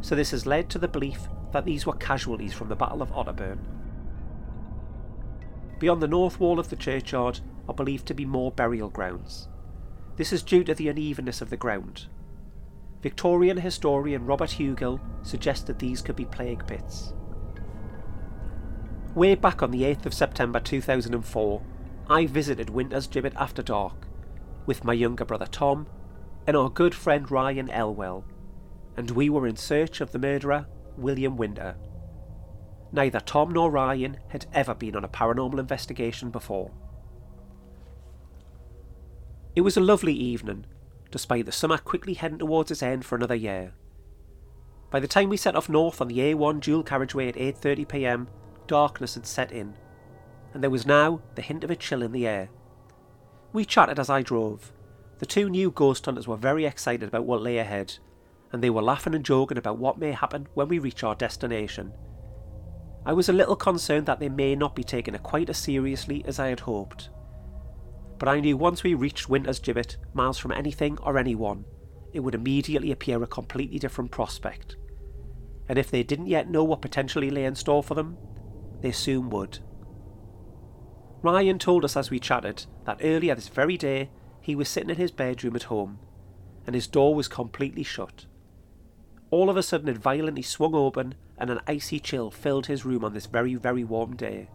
So 0.00 0.16
this 0.16 0.32
has 0.32 0.44
led 0.44 0.68
to 0.70 0.78
the 0.78 0.88
belief 0.88 1.28
that 1.52 1.64
these 1.64 1.86
were 1.86 1.94
casualties 1.94 2.52
from 2.52 2.68
the 2.68 2.74
Battle 2.74 3.00
of 3.00 3.12
Otterburn. 3.12 3.58
Beyond 5.78 6.02
the 6.02 6.08
north 6.08 6.40
wall 6.40 6.58
of 6.58 6.68
the 6.68 6.76
churchyard 6.76 7.40
are 7.68 7.74
believed 7.74 8.06
to 8.06 8.14
be 8.14 8.24
more 8.24 8.50
burial 8.50 8.90
grounds. 8.90 9.48
This 10.16 10.32
is 10.32 10.42
due 10.42 10.64
to 10.64 10.74
the 10.74 10.88
unevenness 10.88 11.40
of 11.40 11.50
the 11.50 11.56
ground. 11.56 12.06
Victorian 13.02 13.58
historian 13.58 14.26
Robert 14.26 14.50
Hugill 14.50 15.00
suggested 15.22 15.78
these 15.78 16.02
could 16.02 16.16
be 16.16 16.24
plague 16.24 16.66
pits. 16.66 17.12
Way 19.14 19.36
back 19.36 19.62
on 19.62 19.70
the 19.70 19.82
8th 19.82 20.06
of 20.06 20.14
September 20.14 20.58
2004, 20.58 21.62
I 22.08 22.26
visited 22.26 22.70
Winter's 22.70 23.06
Gibbet 23.06 23.34
after 23.36 23.62
dark 23.62 24.05
with 24.66 24.84
my 24.84 24.92
younger 24.92 25.24
brother 25.24 25.46
Tom 25.46 25.86
and 26.46 26.56
our 26.56 26.68
good 26.68 26.94
friend 26.94 27.30
Ryan 27.30 27.70
Elwell, 27.70 28.24
and 28.96 29.10
we 29.10 29.30
were 29.30 29.46
in 29.46 29.56
search 29.56 30.00
of 30.00 30.12
the 30.12 30.18
murderer, 30.18 30.66
William 30.96 31.36
Winter. 31.36 31.76
Neither 32.92 33.20
Tom 33.20 33.52
nor 33.52 33.70
Ryan 33.70 34.18
had 34.28 34.46
ever 34.52 34.74
been 34.74 34.96
on 34.96 35.04
a 35.04 35.08
paranormal 35.08 35.58
investigation 35.58 36.30
before. 36.30 36.70
It 39.54 39.62
was 39.62 39.76
a 39.76 39.80
lovely 39.80 40.14
evening, 40.14 40.66
despite 41.10 41.46
the 41.46 41.52
summer 41.52 41.78
quickly 41.78 42.14
heading 42.14 42.38
towards 42.38 42.70
its 42.70 42.82
end 42.82 43.04
for 43.04 43.16
another 43.16 43.34
year. 43.34 43.72
By 44.90 45.00
the 45.00 45.08
time 45.08 45.28
we 45.28 45.36
set 45.36 45.56
off 45.56 45.68
north 45.68 46.00
on 46.00 46.08
the 46.08 46.18
A1 46.18 46.60
dual 46.60 46.82
carriageway 46.82 47.28
at 47.28 47.34
8.30pm, 47.34 48.28
darkness 48.66 49.14
had 49.14 49.26
set 49.26 49.52
in, 49.52 49.74
and 50.54 50.62
there 50.62 50.70
was 50.70 50.86
now 50.86 51.20
the 51.34 51.42
hint 51.42 51.64
of 51.64 51.70
a 51.70 51.76
chill 51.76 52.02
in 52.02 52.12
the 52.12 52.26
air. 52.26 52.48
We 53.56 53.64
chatted 53.64 53.98
as 53.98 54.10
I 54.10 54.20
drove. 54.20 54.70
The 55.18 55.24
two 55.24 55.48
new 55.48 55.70
ghost 55.70 56.04
hunters 56.04 56.28
were 56.28 56.36
very 56.36 56.66
excited 56.66 57.08
about 57.08 57.24
what 57.24 57.40
lay 57.40 57.56
ahead, 57.56 57.94
and 58.52 58.62
they 58.62 58.68
were 58.68 58.82
laughing 58.82 59.14
and 59.14 59.24
joking 59.24 59.56
about 59.56 59.78
what 59.78 59.96
may 59.96 60.12
happen 60.12 60.46
when 60.52 60.68
we 60.68 60.78
reach 60.78 61.02
our 61.02 61.14
destination. 61.14 61.94
I 63.06 63.14
was 63.14 63.30
a 63.30 63.32
little 63.32 63.56
concerned 63.56 64.04
that 64.04 64.20
they 64.20 64.28
may 64.28 64.54
not 64.56 64.76
be 64.76 64.84
taking 64.84 65.14
it 65.14 65.22
quite 65.22 65.48
as 65.48 65.56
seriously 65.56 66.22
as 66.26 66.38
I 66.38 66.48
had 66.48 66.60
hoped. 66.60 67.08
But 68.18 68.28
I 68.28 68.40
knew 68.40 68.58
once 68.58 68.82
we 68.82 68.92
reached 68.92 69.30
Winter's 69.30 69.58
Gibbet, 69.58 69.96
miles 70.12 70.36
from 70.36 70.52
anything 70.52 70.98
or 70.98 71.16
anyone, 71.16 71.64
it 72.12 72.20
would 72.20 72.34
immediately 72.34 72.92
appear 72.92 73.22
a 73.22 73.26
completely 73.26 73.78
different 73.78 74.10
prospect. 74.10 74.76
And 75.66 75.78
if 75.78 75.90
they 75.90 76.02
didn't 76.02 76.26
yet 76.26 76.50
know 76.50 76.62
what 76.62 76.82
potentially 76.82 77.30
lay 77.30 77.46
in 77.46 77.54
store 77.54 77.82
for 77.82 77.94
them, 77.94 78.18
they 78.82 78.92
soon 78.92 79.30
would. 79.30 79.60
Ryan 81.26 81.58
told 81.58 81.84
us 81.84 81.96
as 81.96 82.08
we 82.08 82.20
chatted 82.20 82.66
that 82.84 83.00
earlier 83.02 83.34
this 83.34 83.48
very 83.48 83.76
day 83.76 84.10
he 84.40 84.54
was 84.54 84.68
sitting 84.68 84.90
in 84.90 84.96
his 84.96 85.10
bedroom 85.10 85.56
at 85.56 85.64
home 85.64 85.98
and 86.64 86.72
his 86.72 86.86
door 86.86 87.16
was 87.16 87.26
completely 87.26 87.82
shut. 87.82 88.26
All 89.32 89.50
of 89.50 89.56
a 89.56 89.62
sudden 89.64 89.88
it 89.88 89.98
violently 89.98 90.42
swung 90.42 90.76
open 90.76 91.16
and 91.36 91.50
an 91.50 91.58
icy 91.66 91.98
chill 91.98 92.30
filled 92.30 92.66
his 92.66 92.84
room 92.84 93.04
on 93.04 93.12
this 93.12 93.26
very, 93.26 93.56
very 93.56 93.82
warm 93.82 94.14
day. 94.14 94.48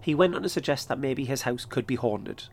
He 0.00 0.14
went 0.14 0.36
on 0.36 0.44
to 0.44 0.48
suggest 0.48 0.86
that 0.86 1.00
maybe 1.00 1.24
his 1.24 1.42
house 1.42 1.64
could 1.64 1.84
be 1.84 1.96
haunted, 1.96 2.44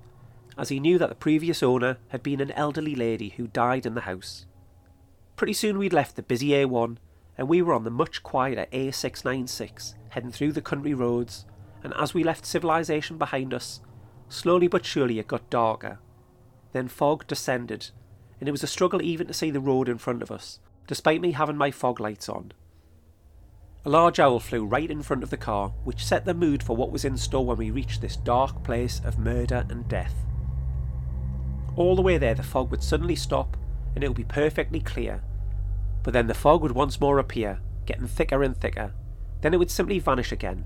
as 0.57 0.69
he 0.69 0.79
knew 0.79 0.97
that 0.97 1.09
the 1.09 1.15
previous 1.15 1.61
owner 1.61 1.97
had 2.07 2.23
been 2.23 2.41
an 2.41 2.49
elderly 2.53 2.95
lady 2.95 3.29
who 3.37 3.45
died 3.45 3.85
in 3.85 3.93
the 3.93 4.01
house. 4.01 4.47
Pretty 5.35 5.53
soon 5.53 5.77
we'd 5.77 5.93
left 5.93 6.15
the 6.15 6.23
busy 6.23 6.49
A1 6.49 6.97
and 7.37 7.47
we 7.47 7.61
were 7.61 7.73
on 7.73 7.83
the 7.83 7.91
much 7.91 8.23
quieter 8.23 8.65
A696, 8.73 9.93
heading 10.09 10.31
through 10.31 10.53
the 10.53 10.61
country 10.61 10.95
roads, 10.95 11.45
and 11.83 11.93
as 11.99 12.13
we 12.13 12.23
left 12.23 12.45
civilization 12.45 13.17
behind 13.17 13.53
us, 13.53 13.81
slowly 14.29 14.67
but 14.67 14.85
surely 14.85 15.19
it 15.19 15.27
got 15.27 15.49
darker. 15.49 15.99
Then 16.71 16.87
fog 16.87 17.27
descended, 17.27 17.91
and 18.39 18.47
it 18.47 18.51
was 18.51 18.63
a 18.63 18.67
struggle 18.67 19.01
even 19.01 19.27
to 19.27 19.33
see 19.33 19.51
the 19.51 19.59
road 19.59 19.89
in 19.89 19.97
front 19.97 20.21
of 20.21 20.31
us, 20.31 20.59
despite 20.87 21.21
me 21.21 21.33
having 21.33 21.57
my 21.57 21.71
fog 21.71 21.99
lights 21.99 22.29
on. 22.29 22.51
A 23.85 23.89
large 23.89 24.19
owl 24.19 24.39
flew 24.39 24.65
right 24.65 24.89
in 24.89 25.03
front 25.03 25.23
of 25.23 25.29
the 25.29 25.37
car, 25.37 25.73
which 25.83 26.05
set 26.05 26.23
the 26.25 26.33
mood 26.33 26.63
for 26.63 26.75
what 26.75 26.91
was 26.91 27.03
in 27.03 27.17
store 27.17 27.45
when 27.45 27.57
we 27.57 27.69
reached 27.69 28.01
this 28.01 28.15
dark 28.15 28.63
place 28.63 29.01
of 29.03 29.19
murder 29.19 29.65
and 29.69 29.87
death. 29.89 30.15
All 31.75 31.95
the 31.95 32.01
way 32.01 32.17
there, 32.17 32.35
the 32.35 32.43
fog 32.43 32.71
would 32.71 32.83
suddenly 32.83 33.15
stop, 33.15 33.57
and 33.93 34.03
it 34.03 34.07
would 34.07 34.17
be 34.17 34.23
perfectly 34.23 34.79
clear, 34.79 35.21
but 36.03 36.13
then 36.13 36.27
the 36.27 36.33
fog 36.33 36.61
would 36.61 36.73
once 36.73 36.99
more 36.99 37.19
appear, 37.19 37.59
getting 37.85 38.07
thicker 38.07 38.43
and 38.43 38.55
thicker. 38.55 38.93
Then 39.41 39.53
it 39.53 39.57
would 39.57 39.71
simply 39.71 39.99
vanish 39.99 40.31
again. 40.31 40.65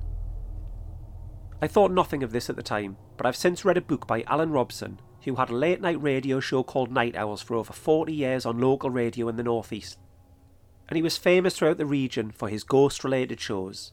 I 1.61 1.67
thought 1.67 1.91
nothing 1.91 2.21
of 2.21 2.31
this 2.31 2.49
at 2.49 2.55
the 2.55 2.63
time, 2.63 2.97
but 3.17 3.25
I've 3.25 3.35
since 3.35 3.65
read 3.65 3.77
a 3.77 3.81
book 3.81 4.05
by 4.05 4.23
Alan 4.27 4.51
Robson, 4.51 4.99
who 5.23 5.35
had 5.35 5.49
a 5.49 5.55
late 5.55 5.81
night 5.81 6.01
radio 6.01 6.39
show 6.39 6.61
called 6.63 6.91
Night 6.91 7.15
Owls 7.15 7.41
for 7.41 7.55
over 7.55 7.73
40 7.73 8.13
years 8.13 8.45
on 8.45 8.59
local 8.59 8.91
radio 8.91 9.27
in 9.27 9.37
the 9.37 9.43
northeast. 9.43 9.97
And 10.87 10.95
he 10.95 11.01
was 11.01 11.17
famous 11.17 11.57
throughout 11.57 11.77
the 11.77 11.85
region 11.85 12.31
for 12.31 12.47
his 12.47 12.63
ghost 12.63 13.03
related 13.03 13.39
shows. 13.39 13.91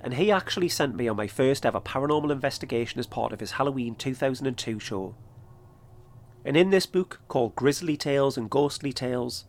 And 0.00 0.14
he 0.14 0.30
actually 0.30 0.68
sent 0.68 0.96
me 0.96 1.06
on 1.06 1.16
my 1.16 1.26
first 1.26 1.66
ever 1.66 1.80
paranormal 1.80 2.32
investigation 2.32 2.98
as 2.98 3.06
part 3.06 3.32
of 3.32 3.40
his 3.40 3.52
Halloween 3.52 3.94
2002 3.94 4.78
show. 4.78 5.14
And 6.44 6.56
in 6.56 6.70
this 6.70 6.86
book, 6.86 7.20
called 7.28 7.54
Grisly 7.54 7.96
Tales 7.96 8.36
and 8.36 8.50
Ghostly 8.50 8.92
Tales, 8.92 9.44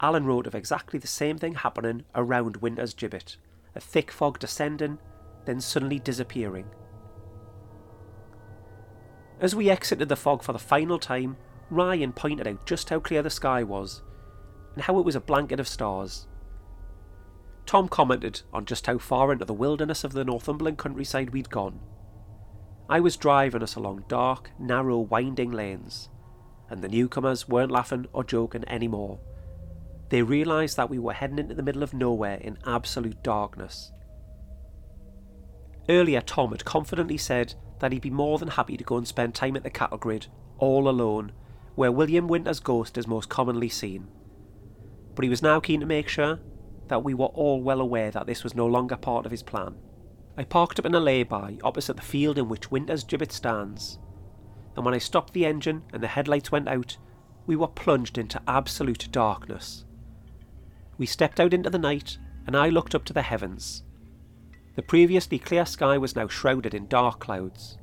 Alan 0.00 0.26
wrote 0.26 0.46
of 0.46 0.54
exactly 0.54 0.98
the 0.98 1.08
same 1.08 1.38
thing 1.38 1.54
happening 1.54 2.04
around 2.14 2.58
Winter's 2.58 2.94
Gibbet 2.94 3.36
a 3.74 3.80
thick 3.80 4.10
fog 4.10 4.38
descending, 4.40 4.98
then 5.44 5.60
suddenly 5.60 6.00
disappearing. 6.00 6.66
As 9.40 9.54
we 9.54 9.70
exited 9.70 10.08
the 10.08 10.16
fog 10.16 10.42
for 10.42 10.52
the 10.52 10.58
final 10.58 10.98
time, 10.98 11.36
Ryan 11.70 12.12
pointed 12.12 12.48
out 12.48 12.66
just 12.66 12.90
how 12.90 12.98
clear 12.98 13.22
the 13.22 13.30
sky 13.30 13.62
was, 13.62 14.02
and 14.74 14.82
how 14.82 14.98
it 14.98 15.04
was 15.04 15.14
a 15.14 15.20
blanket 15.20 15.60
of 15.60 15.68
stars. 15.68 16.26
Tom 17.66 17.88
commented 17.88 18.42
on 18.52 18.64
just 18.64 18.86
how 18.86 18.98
far 18.98 19.30
into 19.30 19.44
the 19.44 19.52
wilderness 19.52 20.02
of 20.02 20.12
the 20.12 20.24
Northumberland 20.24 20.78
countryside 20.78 21.30
we'd 21.30 21.50
gone. 21.50 21.78
I 22.88 23.00
was 23.00 23.16
driving 23.16 23.62
us 23.62 23.76
along 23.76 24.04
dark, 24.08 24.50
narrow, 24.58 24.98
winding 24.98 25.52
lanes, 25.52 26.08
and 26.70 26.82
the 26.82 26.88
newcomers 26.88 27.46
weren't 27.46 27.70
laughing 27.70 28.06
or 28.12 28.24
joking 28.24 28.64
anymore. 28.66 29.20
They 30.08 30.22
realised 30.22 30.76
that 30.78 30.88
we 30.88 30.98
were 30.98 31.12
heading 31.12 31.38
into 31.38 31.54
the 31.54 31.62
middle 31.62 31.82
of 31.82 31.92
nowhere 31.92 32.38
in 32.38 32.58
absolute 32.66 33.22
darkness. 33.22 33.92
Earlier, 35.88 36.22
Tom 36.22 36.50
had 36.50 36.64
confidently 36.64 37.18
said 37.18 37.54
that 37.80 37.92
he'd 37.92 38.02
be 38.02 38.10
more 38.10 38.38
than 38.38 38.48
happy 38.48 38.76
to 38.76 38.84
go 38.84 38.96
and 38.96 39.06
spend 39.06 39.34
time 39.34 39.56
at 39.56 39.62
the 39.62 39.70
cattle 39.70 39.98
grid, 39.98 40.26
all 40.58 40.88
alone, 40.88 41.32
where 41.74 41.92
William 41.92 42.28
Winter's 42.28 42.60
ghost 42.60 42.98
is 42.98 43.06
most 43.06 43.28
commonly 43.28 43.68
seen. 43.68 44.08
But 45.14 45.24
he 45.24 45.28
was 45.28 45.42
now 45.42 45.60
keen 45.60 45.80
to 45.80 45.86
make 45.86 46.08
sure 46.08 46.40
that 46.88 47.04
we 47.04 47.14
were 47.14 47.26
all 47.26 47.62
well 47.62 47.80
aware 47.80 48.10
that 48.10 48.26
this 48.26 48.42
was 48.42 48.54
no 48.54 48.66
longer 48.66 48.96
part 48.96 49.26
of 49.26 49.30
his 49.30 49.42
plan. 49.42 49.76
I 50.36 50.44
parked 50.44 50.78
up 50.78 50.86
in 50.86 50.94
a 50.94 51.00
lay-by 51.00 51.58
opposite 51.62 51.96
the 51.96 52.02
field 52.02 52.38
in 52.38 52.48
which 52.48 52.70
Winter's 52.70 53.04
gibbet 53.04 53.32
stands, 53.32 53.98
and 54.76 54.84
when 54.84 54.94
I 54.94 54.98
stopped 54.98 55.32
the 55.32 55.44
engine 55.44 55.82
and 55.92 56.02
the 56.02 56.06
headlights 56.06 56.52
went 56.52 56.68
out, 56.68 56.96
we 57.46 57.56
were 57.56 57.66
plunged 57.66 58.18
into 58.18 58.40
absolute 58.46 59.08
darkness. 59.10 59.84
We 60.98 61.06
stepped 61.06 61.40
out 61.40 61.52
into 61.52 61.70
the 61.70 61.78
night, 61.78 62.18
and 62.46 62.56
I 62.56 62.68
looked 62.68 62.94
up 62.94 63.04
to 63.06 63.12
the 63.12 63.22
heavens. 63.22 63.82
The 64.78 64.82
previously 64.82 65.40
clear 65.40 65.66
sky 65.66 65.98
was 65.98 66.14
now 66.14 66.28
shrouded 66.28 66.72
in 66.72 66.86
dark 66.86 67.18
clouds. 67.18 67.78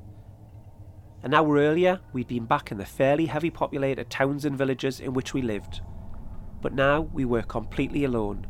An 1.22 1.34
hour 1.34 1.58
earlier, 1.58 2.00
we'd 2.14 2.26
been 2.26 2.46
back 2.46 2.72
in 2.72 2.78
the 2.78 2.86
fairly 2.86 3.26
heavy 3.26 3.50
populated 3.50 4.08
towns 4.08 4.46
and 4.46 4.56
villages 4.56 4.98
in 4.98 5.12
which 5.12 5.34
we 5.34 5.42
lived, 5.42 5.82
but 6.62 6.72
now 6.72 7.02
we 7.12 7.26
were 7.26 7.42
completely 7.42 8.04
alone. 8.04 8.46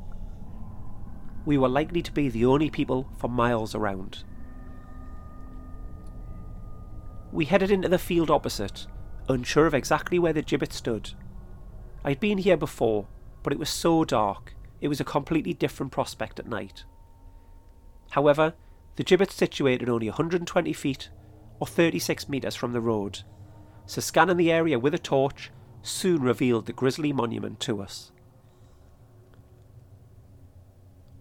We 1.44 1.58
were 1.58 1.68
likely 1.68 2.02
to 2.02 2.12
be 2.12 2.28
the 2.28 2.44
only 2.44 2.70
people 2.70 3.08
for 3.18 3.28
miles 3.28 3.74
around. 3.74 4.22
We 7.32 7.46
headed 7.46 7.72
into 7.72 7.88
the 7.88 7.98
field 7.98 8.30
opposite, 8.30 8.86
unsure 9.28 9.66
of 9.66 9.74
exactly 9.74 10.20
where 10.20 10.32
the 10.32 10.42
gibbet 10.42 10.72
stood. 10.72 11.14
I'd 12.04 12.20
been 12.20 12.38
here 12.38 12.56
before, 12.56 13.08
but 13.42 13.52
it 13.52 13.58
was 13.58 13.70
so 13.70 14.04
dark, 14.04 14.54
it 14.80 14.86
was 14.86 15.00
a 15.00 15.04
completely 15.04 15.52
different 15.52 15.90
prospect 15.90 16.38
at 16.38 16.46
night. 16.46 16.84
However, 18.10 18.54
the 18.96 19.04
gibbet's 19.04 19.34
situated 19.34 19.88
only 19.88 20.08
120 20.08 20.72
feet 20.72 21.10
or 21.60 21.66
36 21.66 22.28
metres 22.28 22.54
from 22.54 22.72
the 22.72 22.80
road, 22.80 23.22
so 23.86 24.00
scanning 24.00 24.36
the 24.36 24.52
area 24.52 24.78
with 24.78 24.94
a 24.94 24.98
torch 24.98 25.50
soon 25.82 26.22
revealed 26.22 26.66
the 26.66 26.72
grisly 26.72 27.12
monument 27.12 27.60
to 27.60 27.80
us. 27.80 28.10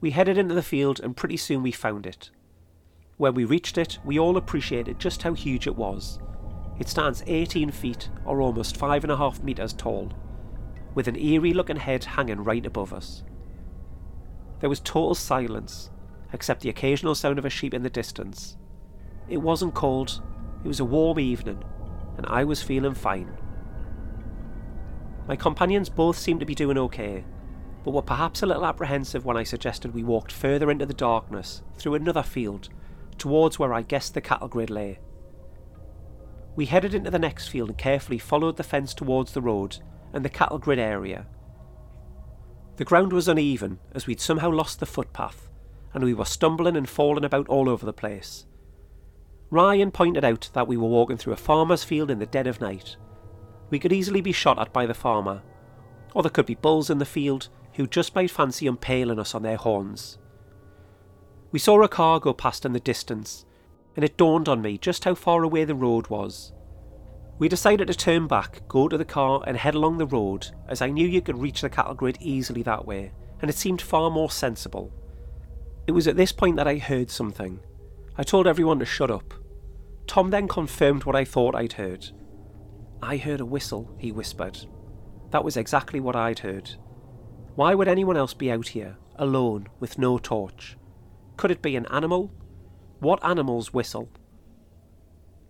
We 0.01 0.11
headed 0.11 0.37
into 0.37 0.55
the 0.55 0.63
field 0.63 0.99
and 0.99 1.15
pretty 1.15 1.37
soon 1.37 1.63
we 1.63 1.71
found 1.71 2.05
it. 2.05 2.29
When 3.17 3.33
we 3.33 3.45
reached 3.45 3.77
it, 3.77 3.97
we 4.03 4.19
all 4.19 4.37
appreciated 4.37 4.99
just 4.99 5.23
how 5.23 5.33
huge 5.33 5.67
it 5.67 5.75
was. 5.75 6.19
It 6.79 6.89
stands 6.89 7.23
18 7.25 7.71
feet 7.71 8.09
or 8.25 8.41
almost 8.41 8.77
5.5 8.77 9.43
metres 9.43 9.73
tall, 9.73 10.11
with 10.93 11.07
an 11.07 11.15
eerie 11.15 11.53
looking 11.53 11.77
head 11.77 12.03
hanging 12.03 12.43
right 12.43 12.65
above 12.65 12.93
us. 12.93 13.23
There 14.59 14.69
was 14.69 14.79
total 14.81 15.15
silence, 15.15 15.89
except 16.35 16.61
the 16.61 16.69
occasional 16.69 17.15
sound 17.15 17.39
of 17.39 17.45
a 17.45 17.49
sheep 17.49 17.73
in 17.73 17.81
the 17.81 17.89
distance. 17.89 18.57
It 19.27 19.37
wasn't 19.37 19.73
cold, 19.73 20.21
it 20.63 20.67
was 20.67 20.79
a 20.79 20.85
warm 20.85 21.19
evening, 21.19 21.63
and 22.17 22.27
I 22.27 22.43
was 22.43 22.61
feeling 22.61 22.93
fine. 22.93 23.35
My 25.27 25.35
companions 25.35 25.89
both 25.89 26.17
seemed 26.17 26.41
to 26.41 26.45
be 26.45 26.53
doing 26.53 26.77
okay, 26.77 27.25
but 27.83 27.91
were 27.91 28.03
perhaps 28.03 28.43
a 28.43 28.45
little 28.45 28.65
apprehensive 28.65 29.25
when 29.25 29.37
I 29.37 29.43
suggested 29.43 29.93
we 29.93 30.03
walked 30.03 30.31
further 30.31 30.69
into 30.69 30.85
the 30.85 30.93
darkness 30.93 31.63
through 31.77 31.95
another 31.95 32.23
field 32.23 32.69
towards 33.17 33.57
where 33.57 33.73
I 33.73 33.81
guessed 33.81 34.13
the 34.13 34.21
cattle 34.21 34.47
grid 34.47 34.69
lay. 34.69 34.99
We 36.55 36.67
headed 36.67 36.93
into 36.93 37.11
the 37.11 37.19
next 37.19 37.47
field 37.47 37.69
and 37.69 37.77
carefully 37.77 38.19
followed 38.19 38.57
the 38.57 38.63
fence 38.63 38.93
towards 38.93 39.33
the 39.33 39.41
road 39.41 39.79
and 40.13 40.23
the 40.23 40.29
cattle 40.29 40.59
grid 40.59 40.79
area, 40.79 41.25
the 42.77 42.85
ground 42.85 43.13
was 43.13 43.29
uneven, 43.29 43.79
as 43.93 44.05
we'd 44.05 44.19
somehow 44.19 44.51
lost 44.51 44.79
the 44.81 44.85
footpath, 44.85 45.49
and 45.95 46.03
we 46.03 46.13
were 46.13 46.25
stumbling 46.25 46.75
and 46.75 46.89
falling 46.89 47.23
about 47.23 47.47
all 47.47 47.69
over 47.69 47.85
the 47.85 47.93
place. 47.93 48.45
Ryan 49.49 49.91
pointed 49.91 50.25
out 50.25 50.49
that 50.53 50.67
we 50.67 50.75
were 50.75 50.89
walking 50.89 51.15
through 51.15 51.33
a 51.33 51.37
farmer's 51.37 51.85
field 51.85 52.11
in 52.11 52.19
the 52.19 52.25
dead 52.25 52.47
of 52.47 52.59
night. 52.59 52.97
We 53.69 53.79
could 53.79 53.93
easily 53.93 54.19
be 54.19 54.33
shot 54.33 54.59
at 54.59 54.73
by 54.73 54.85
the 54.85 54.93
farmer, 54.93 55.41
or 56.13 56.21
there 56.21 56.29
could 56.29 56.45
be 56.45 56.55
bulls 56.55 56.89
in 56.89 56.97
the 56.97 57.05
field 57.05 57.47
who 57.75 57.87
just 57.87 58.13
might 58.13 58.29
fancy 58.29 58.67
impaling 58.67 59.19
us 59.19 59.33
on 59.33 59.43
their 59.43 59.55
horns. 59.55 60.17
We 61.51 61.59
saw 61.59 61.81
a 61.81 61.87
car 61.87 62.19
go 62.19 62.33
past 62.33 62.65
in 62.65 62.73
the 62.73 62.79
distance, 62.81 63.45
and 63.95 64.03
it 64.03 64.17
dawned 64.17 64.49
on 64.49 64.61
me 64.61 64.77
just 64.77 65.05
how 65.05 65.15
far 65.15 65.43
away 65.43 65.63
the 65.63 65.75
road 65.75 66.07
was. 66.07 66.51
We 67.39 67.47
decided 67.47 67.87
to 67.87 67.93
turn 67.93 68.27
back, 68.27 68.67
go 68.67 68.89
to 68.89 68.97
the 68.97 69.05
car, 69.05 69.41
and 69.47 69.55
head 69.55 69.75
along 69.75 69.97
the 69.97 70.05
road, 70.05 70.47
as 70.67 70.81
I 70.81 70.89
knew 70.89 71.07
you 71.07 71.21
could 71.21 71.37
reach 71.37 71.61
the 71.61 71.69
cattle 71.69 71.93
grid 71.93 72.17
easily 72.19 72.63
that 72.63 72.85
way, 72.85 73.13
and 73.41 73.49
it 73.49 73.55
seemed 73.55 73.81
far 73.81 74.11
more 74.11 74.29
sensible. 74.29 74.91
It 75.87 75.91
was 75.91 76.07
at 76.07 76.15
this 76.15 76.31
point 76.31 76.55
that 76.55 76.67
I 76.67 76.77
heard 76.77 77.11
something. 77.11 77.59
I 78.17 78.23
told 78.23 78.47
everyone 78.47 78.79
to 78.79 78.85
shut 78.85 79.11
up. 79.11 79.33
Tom 80.07 80.29
then 80.29 80.47
confirmed 80.47 81.03
what 81.03 81.15
I 81.15 81.25
thought 81.25 81.55
I'd 81.55 81.73
heard. 81.73 82.07
I 83.01 83.17
heard 83.17 83.39
a 83.39 83.45
whistle, 83.45 83.95
he 83.99 84.11
whispered. 84.11 84.57
That 85.31 85.43
was 85.43 85.57
exactly 85.57 85.99
what 85.99 86.15
I'd 86.15 86.39
heard. 86.39 86.71
Why 87.55 87.75
would 87.75 87.87
anyone 87.87 88.17
else 88.17 88.33
be 88.33 88.51
out 88.51 88.69
here, 88.69 88.97
alone, 89.15 89.67
with 89.79 89.97
no 89.97 90.17
torch? 90.17 90.77
Could 91.37 91.51
it 91.51 91.61
be 91.61 91.75
an 91.75 91.85
animal? 91.87 92.31
What 92.99 93.23
animal's 93.23 93.73
whistle? 93.73 94.09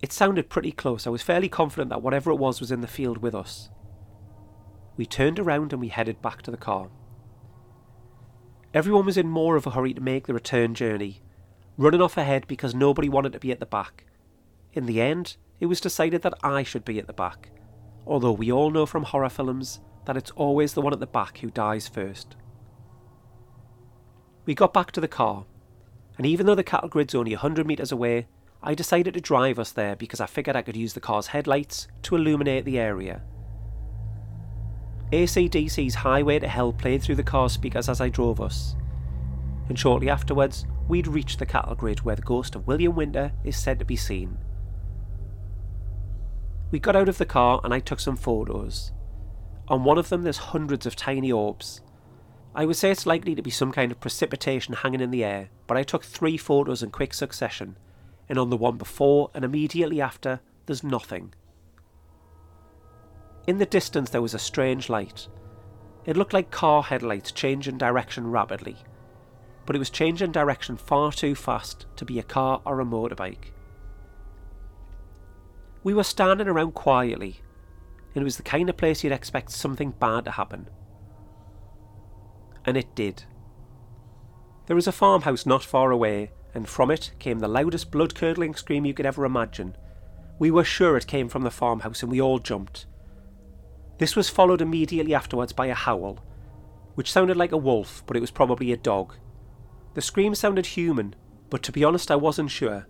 It 0.02 0.12
sounded 0.12 0.50
pretty 0.50 0.72
close. 0.72 1.06
I 1.06 1.10
was 1.10 1.22
fairly 1.22 1.48
confident 1.48 1.90
that 1.90 2.02
whatever 2.02 2.30
it 2.30 2.36
was 2.36 2.60
was 2.60 2.70
in 2.70 2.80
the 2.80 2.86
field 2.86 3.18
with 3.18 3.34
us. 3.34 3.70
We 4.96 5.06
turned 5.06 5.38
around 5.38 5.72
and 5.72 5.80
we 5.80 5.88
headed 5.88 6.20
back 6.20 6.42
to 6.42 6.50
the 6.50 6.56
car. 6.56 6.88
Everyone 8.76 9.06
was 9.06 9.16
in 9.16 9.30
more 9.30 9.56
of 9.56 9.66
a 9.66 9.70
hurry 9.70 9.94
to 9.94 10.02
make 10.02 10.26
the 10.26 10.34
return 10.34 10.74
journey, 10.74 11.22
running 11.78 12.02
off 12.02 12.18
ahead 12.18 12.46
because 12.46 12.74
nobody 12.74 13.08
wanted 13.08 13.32
to 13.32 13.38
be 13.38 13.50
at 13.50 13.58
the 13.58 13.64
back. 13.64 14.04
In 14.74 14.84
the 14.84 15.00
end, 15.00 15.38
it 15.60 15.64
was 15.64 15.80
decided 15.80 16.20
that 16.20 16.34
I 16.42 16.62
should 16.62 16.84
be 16.84 16.98
at 16.98 17.06
the 17.06 17.14
back, 17.14 17.48
although 18.06 18.32
we 18.32 18.52
all 18.52 18.70
know 18.70 18.84
from 18.84 19.04
horror 19.04 19.30
films 19.30 19.80
that 20.04 20.18
it's 20.18 20.30
always 20.32 20.74
the 20.74 20.82
one 20.82 20.92
at 20.92 21.00
the 21.00 21.06
back 21.06 21.38
who 21.38 21.50
dies 21.50 21.88
first. 21.88 22.36
We 24.44 24.54
got 24.54 24.74
back 24.74 24.92
to 24.92 25.00
the 25.00 25.08
car, 25.08 25.46
and 26.18 26.26
even 26.26 26.44
though 26.44 26.54
the 26.54 26.62
cattle 26.62 26.90
grid's 26.90 27.14
only 27.14 27.32
a 27.32 27.36
100 27.36 27.66
metres 27.66 27.92
away, 27.92 28.26
I 28.62 28.74
decided 28.74 29.14
to 29.14 29.22
drive 29.22 29.58
us 29.58 29.72
there 29.72 29.96
because 29.96 30.20
I 30.20 30.26
figured 30.26 30.54
I 30.54 30.60
could 30.60 30.76
use 30.76 30.92
the 30.92 31.00
car's 31.00 31.28
headlights 31.28 31.88
to 32.02 32.14
illuminate 32.14 32.66
the 32.66 32.78
area. 32.78 33.22
AC/DC's 35.12 35.94
Highway 35.94 36.38
to 36.38 36.48
Hell 36.48 36.72
played 36.72 37.02
through 37.02 37.14
the 37.14 37.22
car 37.22 37.48
speakers 37.48 37.88
as 37.88 38.00
I 38.00 38.08
drove 38.08 38.40
us, 38.40 38.76
and 39.68 39.78
shortly 39.78 40.10
afterwards, 40.10 40.66
we'd 40.88 41.06
reached 41.06 41.38
the 41.38 41.46
cattle 41.46 41.74
grid 41.74 42.00
where 42.00 42.16
the 42.16 42.22
ghost 42.22 42.54
of 42.54 42.66
William 42.66 42.94
Winter 42.94 43.32
is 43.44 43.56
said 43.56 43.78
to 43.78 43.84
be 43.84 43.96
seen. 43.96 44.38
We 46.70 46.80
got 46.80 46.96
out 46.96 47.08
of 47.08 47.18
the 47.18 47.26
car 47.26 47.60
and 47.62 47.72
I 47.72 47.80
took 47.80 48.00
some 48.00 48.16
photos. 48.16 48.92
On 49.68 49.84
one 49.84 49.98
of 49.98 50.08
them, 50.08 50.22
there's 50.22 50.38
hundreds 50.38 50.86
of 50.86 50.96
tiny 50.96 51.30
orbs. 51.30 51.80
I 52.54 52.64
would 52.64 52.76
say 52.76 52.90
it's 52.90 53.06
likely 53.06 53.34
to 53.34 53.42
be 53.42 53.50
some 53.50 53.72
kind 53.72 53.92
of 53.92 54.00
precipitation 54.00 54.74
hanging 54.74 55.00
in 55.00 55.10
the 55.10 55.24
air, 55.24 55.50
but 55.66 55.76
I 55.76 55.82
took 55.82 56.04
three 56.04 56.36
photos 56.36 56.82
in 56.82 56.90
quick 56.90 57.14
succession 57.14 57.76
and 58.28 58.38
on 58.38 58.50
the 58.50 58.56
one 58.56 58.76
before 58.76 59.30
and 59.34 59.44
immediately 59.44 60.00
after, 60.00 60.40
there's 60.66 60.82
nothing. 60.82 61.32
In 63.46 63.58
the 63.58 63.66
distance, 63.66 64.10
there 64.10 64.22
was 64.22 64.34
a 64.34 64.38
strange 64.38 64.88
light. 64.88 65.28
It 66.04 66.16
looked 66.16 66.32
like 66.32 66.50
car 66.50 66.82
headlights 66.82 67.30
changing 67.32 67.78
direction 67.78 68.30
rapidly, 68.30 68.76
but 69.64 69.76
it 69.76 69.78
was 69.78 69.90
changing 69.90 70.32
direction 70.32 70.76
far 70.76 71.12
too 71.12 71.34
fast 71.34 71.86
to 71.96 72.04
be 72.04 72.18
a 72.18 72.24
car 72.24 72.60
or 72.64 72.80
a 72.80 72.84
motorbike. 72.84 73.52
We 75.84 75.94
were 75.94 76.04
standing 76.04 76.48
around 76.48 76.72
quietly, 76.72 77.40
and 78.14 78.22
it 78.22 78.24
was 78.24 78.36
the 78.36 78.42
kind 78.42 78.68
of 78.68 78.76
place 78.76 79.04
you'd 79.04 79.12
expect 79.12 79.52
something 79.52 79.92
bad 79.92 80.24
to 80.24 80.32
happen. 80.32 80.68
And 82.64 82.76
it 82.76 82.94
did. 82.96 83.24
There 84.66 84.74
was 84.74 84.88
a 84.88 84.92
farmhouse 84.92 85.46
not 85.46 85.62
far 85.62 85.92
away, 85.92 86.32
and 86.52 86.68
from 86.68 86.90
it 86.90 87.12
came 87.20 87.38
the 87.38 87.46
loudest 87.46 87.92
blood 87.92 88.16
curdling 88.16 88.56
scream 88.56 88.84
you 88.84 88.94
could 88.94 89.06
ever 89.06 89.24
imagine. 89.24 89.76
We 90.38 90.50
were 90.50 90.64
sure 90.64 90.96
it 90.96 91.06
came 91.06 91.28
from 91.28 91.42
the 91.42 91.50
farmhouse 91.50 92.02
and 92.02 92.10
we 92.10 92.20
all 92.20 92.40
jumped. 92.40 92.86
This 93.98 94.14
was 94.14 94.28
followed 94.28 94.60
immediately 94.60 95.14
afterwards 95.14 95.52
by 95.52 95.66
a 95.66 95.74
howl, 95.74 96.18
which 96.94 97.10
sounded 97.10 97.36
like 97.36 97.52
a 97.52 97.56
wolf, 97.56 98.02
but 98.06 98.16
it 98.16 98.20
was 98.20 98.30
probably 98.30 98.72
a 98.72 98.76
dog. 98.76 99.14
The 99.94 100.02
scream 100.02 100.34
sounded 100.34 100.66
human, 100.66 101.14
but 101.48 101.62
to 101.62 101.72
be 101.72 101.84
honest, 101.84 102.10
I 102.10 102.16
wasn't 102.16 102.50
sure. 102.50 102.86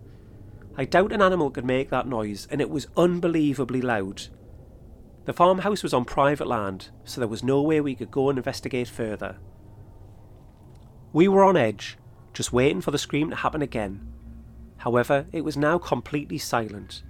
I 0.75 0.85
doubt 0.85 1.13
an 1.13 1.21
animal 1.21 1.49
could 1.49 1.65
make 1.65 1.89
that 1.89 2.07
noise, 2.07 2.47
and 2.51 2.59
it 2.59 2.69
was 2.69 2.87
unbelievably 2.97 3.81
loud. 3.81 4.27
The 5.25 5.33
farmhouse 5.33 5.83
was 5.83 5.93
on 5.93 6.05
private 6.05 6.47
land, 6.47 6.89
so 7.03 7.19
there 7.19 7.27
was 7.27 7.43
no 7.43 7.61
way 7.61 7.81
we 7.81 7.95
could 7.95 8.11
go 8.11 8.29
and 8.29 8.37
investigate 8.37 8.87
further. 8.87 9.37
We 11.13 11.27
were 11.27 11.43
on 11.43 11.57
edge, 11.57 11.97
just 12.33 12.53
waiting 12.53 12.81
for 12.81 12.91
the 12.91 12.97
scream 12.97 13.29
to 13.29 13.35
happen 13.37 13.61
again. 13.61 14.07
However, 14.77 15.25
it 15.31 15.43
was 15.43 15.57
now 15.57 15.77
completely 15.77 16.37
silent. 16.37 17.03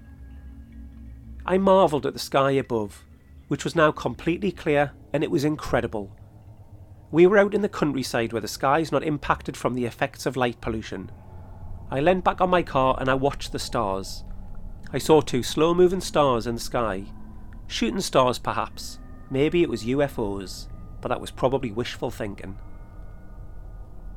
I 1.46 1.58
marvelled 1.58 2.06
at 2.06 2.14
the 2.14 2.20
sky 2.20 2.52
above, 2.52 3.06
which 3.48 3.64
was 3.64 3.76
now 3.76 3.92
completely 3.92 4.52
clear 4.52 4.92
and 5.14 5.24
it 5.24 5.32
was 5.32 5.44
incredible. 5.44 6.16
We 7.12 7.26
were 7.26 7.38
out 7.38 7.54
in 7.54 7.62
the 7.62 7.70
countryside 7.70 8.34
where 8.34 8.42
the 8.42 8.48
sky 8.48 8.80
is 8.80 8.92
not 8.92 9.04
impacted 9.04 9.56
from 9.56 9.74
the 9.74 9.86
effects 9.86 10.26
of 10.26 10.36
light 10.36 10.60
pollution. 10.60 11.12
I 11.90 12.02
leaned 12.02 12.26
back 12.26 12.42
on 12.42 12.50
my 12.50 12.64
car 12.64 12.98
and 13.00 13.10
I 13.10 13.14
watched 13.14 13.52
the 13.52 13.60
stars. 13.60 14.26
I 14.92 14.98
saw 14.98 15.22
two 15.22 15.44
slow 15.44 15.74
moving 15.74 16.02
stars 16.02 16.48
in 16.48 16.56
the 16.56 16.62
sky. 16.62 17.06
Shooting 17.68 18.02
stars, 18.02 18.40
perhaps. 18.40 19.00
Maybe 19.30 19.62
it 19.62 19.70
was 19.70 19.86
UFOs, 19.86 20.68
but 21.02 21.10
that 21.10 21.22
was 21.22 21.32
probably 21.32 21.72
wishful 21.72 22.12
thinking. 22.12 22.58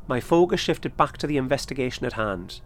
My 0.06 0.20
focus 0.20 0.60
shifted 0.60 0.96
back 0.96 1.18
to 1.18 1.26
the 1.28 1.36
investigation 1.36 2.06
at 2.06 2.14
hand. 2.14 2.60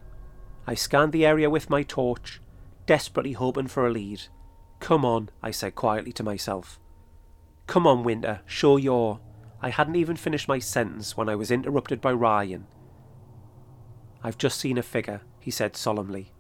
I 0.67 0.75
scanned 0.75 1.13
the 1.13 1.27
area 1.27 1.51
with 1.51 1.69
my 1.69 1.83
torch, 1.83 2.41
desperately 2.87 3.33
hoping 3.33 3.67
for 3.67 3.87
a 3.87 3.91
lead. 3.91 4.23
Come 4.85 5.07
on, 5.07 5.31
I 5.43 5.51
said 5.51 5.75
quietly 5.75 6.13
to 6.13 6.23
myself. 6.23 6.79
Come 7.67 7.87
on, 7.87 8.05
Winter, 8.05 8.43
show 8.45 8.77
your. 8.77 9.19
I 9.63 9.71
hadn't 9.71 9.97
even 9.97 10.15
finished 10.15 10.47
my 10.47 10.59
sentence 10.59 11.17
when 11.17 11.27
I 11.27 11.37
was 11.37 11.51
interrupted 11.51 12.03
by 12.03 12.13
Ryan. 12.13 12.67
I've 14.23 14.37
just 14.37 14.61
seen 14.61 14.77
a 14.77 14.83
figure, 14.83 15.23
he 15.41 15.51
said 15.51 15.75
solemnly. 15.75 16.33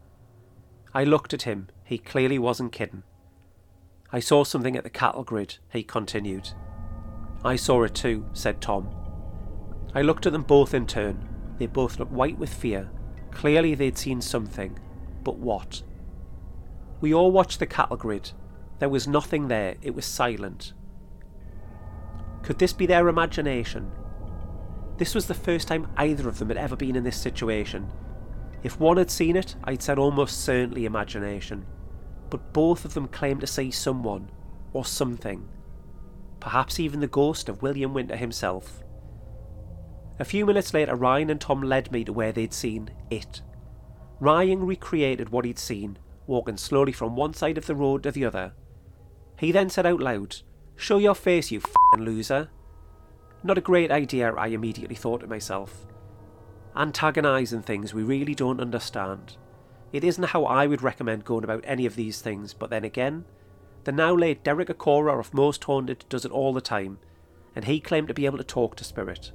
I 0.93 1.05
looked 1.05 1.33
at 1.33 1.45
him. 1.45 1.69
He 1.85 1.97
clearly 1.97 2.39
wasn't 2.39 2.73
kidding. 2.73 3.05
I 4.13 4.21
saw 4.21 4.45
something 4.45 4.77
at 4.77 4.85
the 4.85 4.91
cattle 4.91 5.25
grid, 5.25 5.57
he 5.73 5.83
continued. 5.83 6.51
I 7.43 7.57
saw 7.57 7.83
it 7.85 7.95
too, 7.95 8.27
said 8.35 8.61
Tom. 8.61 8.95
I 9.95 10.03
looked 10.03 10.27
at 10.27 10.33
them 10.33 10.43
both 10.43 10.75
in 10.75 10.87
turn. 10.87 11.27
They 11.57 11.67
both 11.67 11.99
looked 11.99 12.13
white 12.13 12.39
with 12.39 12.53
fear. 12.53 12.91
Clearly 13.31 13.75
they'd 13.75 13.97
seen 13.97 14.21
something. 14.21 14.79
But 15.23 15.39
what? 15.39 15.83
We 17.05 17.13
all 17.13 17.33
watched 17.33 17.59
the 17.59 17.67
cattle 17.67 17.99
grid. 17.99 18.31
There 18.79 18.89
was 18.89 19.07
nothing 19.07 19.49
there, 19.49 19.75
it 19.83 19.95
was 19.95 20.07
silent. 20.07 20.73
Could 22.43 22.59
this 22.59 22.73
be 22.73 22.87
their 22.87 23.09
imagination? 23.09 23.93
This 24.97 25.15
was 25.15 25.27
the 25.27 25.35
first 25.35 25.69
time 25.69 25.87
either 25.99 26.27
of 26.31 26.39
them 26.39 26.49
had 26.49 26.57
ever 26.57 26.77
been 26.77 26.97
in 26.97 27.05
this 27.05 27.21
situation. 27.21 27.93
If 28.63 28.81
one 28.81 28.97
had 28.97 29.11
seen 29.11 29.37
it, 29.37 29.55
I'd 29.65 29.83
said 29.83 29.99
almost 29.99 30.47
certainly 30.47 30.87
imagination. 30.87 31.67
But 32.31 32.55
both 32.55 32.87
of 32.87 32.95
them 32.95 33.09
claimed 33.09 33.43
to 33.43 33.47
see 33.47 33.71
someone, 33.71 34.31
or 34.73 34.87
something. 34.87 35.47
Perhaps 36.41 36.81
even 36.81 37.01
the 37.01 37.07
ghost 37.07 37.51
of 37.51 37.61
William 37.61 37.93
Winter 37.93 38.17
himself. 38.17 38.83
A 40.19 40.25
few 40.25 40.47
minutes 40.47 40.73
later, 40.73 40.97
Ryan 40.97 41.29
and 41.29 41.39
Tom 41.39 41.61
led 41.61 41.93
me 41.93 42.03
to 42.05 42.15
where 42.15 42.33
they'd 42.33 42.55
seen 42.55 42.89
it. 43.11 43.43
Ryan 44.21 44.65
recreated 44.65 45.29
what 45.29 45.45
he'd 45.45 45.59
seen, 45.59 45.99
walking 46.27 46.57
slowly 46.57 46.93
from 46.93 47.17
one 47.17 47.35
side 47.35 47.59
of 47.59 47.67
the 47.67 47.75
road 47.75 48.03
to 48.03 48.11
the 48.11 48.25
other. 48.25 48.53
He 49.39 49.53
then 49.53 49.71
said 49.71 49.87
out 49.87 50.01
loud, 50.01 50.37
Show 50.77 50.99
your 50.99 51.15
face, 51.15 51.51
you 51.51 51.59
f***ing 51.59 52.05
loser. 52.05 52.51
Not 53.43 53.59
a 53.59 53.63
great 53.63 53.91
idea, 53.91 54.33
I 54.35 54.49
immediately 54.49 54.97
thought 54.97 55.21
to 55.21 55.27
myself. 55.27 55.87
Antagonising 56.75 57.63
things 57.63 57.95
we 57.95 58.03
really 58.03 58.35
don't 58.35 58.61
understand. 58.61 59.37
It 59.93 60.03
isn't 60.03 60.25
how 60.25 60.45
I 60.45 60.67
would 60.67 60.83
recommend 60.83 61.25
going 61.25 61.45
about 61.45 61.63
any 61.65 61.87
of 61.87 61.95
these 61.95 62.21
things, 62.21 62.53
but 62.53 62.71
then 62.71 62.85
again, 62.85 63.25
the 63.85 63.93
now 63.93 64.15
late 64.15 64.43
Derek 64.43 64.69
Acorah 64.69 65.21
of 65.21 65.35
Most 65.35 65.65
Haunted 65.65 66.05
does 66.09 66.25
it 66.25 66.33
all 66.33 66.53
the 66.53 66.61
time, 66.61 66.99
and 67.55 67.67
he 67.67 67.79
claimed 67.79 68.09
to 68.09 68.15
be 68.15 68.27
able 68.27 68.39
to 68.39 68.45
talk 68.45 68.77
to 68.77 68.85
spirit. 68.85 69.31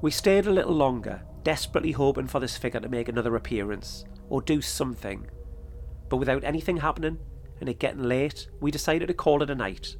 We 0.00 0.10
stayed 0.10 0.46
a 0.46 0.52
little 0.52 0.74
longer, 0.74 1.22
desperately 1.48 1.92
hoping 1.92 2.26
for 2.26 2.40
this 2.40 2.58
figure 2.58 2.78
to 2.78 2.90
make 2.90 3.08
another 3.08 3.34
appearance, 3.34 4.04
or 4.28 4.42
do 4.42 4.60
something. 4.60 5.30
But 6.10 6.18
without 6.18 6.44
anything 6.44 6.76
happening, 6.76 7.16
and 7.58 7.70
it 7.70 7.78
getting 7.78 8.02
late, 8.02 8.48
we 8.60 8.70
decided 8.70 9.06
to 9.08 9.14
call 9.14 9.42
it 9.42 9.48
a 9.48 9.54
night. 9.54 9.96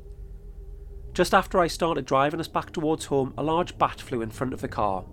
Just 1.14 1.32
after 1.32 1.58
I 1.58 1.66
started 1.66 2.04
driving 2.04 2.38
us 2.38 2.48
back 2.48 2.70
towards 2.70 3.06
home, 3.06 3.32
a 3.38 3.42
large 3.42 3.78
bat 3.78 3.98
flew 3.98 4.20
in 4.20 4.28
front 4.28 4.52
of 4.52 4.61
the 4.61 4.68
car. 4.68 5.06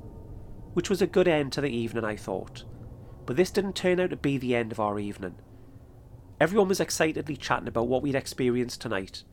which 0.75 0.89
was 0.89 1.01
a 1.01 1.07
good 1.07 1.27
end 1.27 1.53
to 1.53 1.61
the 1.61 1.69
evening, 1.69 2.03
I 2.03 2.17
thought. 2.17 2.65
But 3.25 3.37
this 3.37 3.49
didn't 3.49 3.77
turn 3.77 3.99
out 3.99 4.09
to 4.09 4.17
be 4.17 4.37
the 4.37 4.55
end 4.55 4.73
of 4.73 4.79
our 4.79 4.99
evening. 4.99 5.35
Everyone 6.39 6.67
was 6.67 6.81
excitedly 6.81 7.37
chatting 7.37 7.69
about 7.69 7.87
what 7.87 8.01
we'd 8.03 8.13
experienced 8.13 8.81
tonight. 8.81 9.23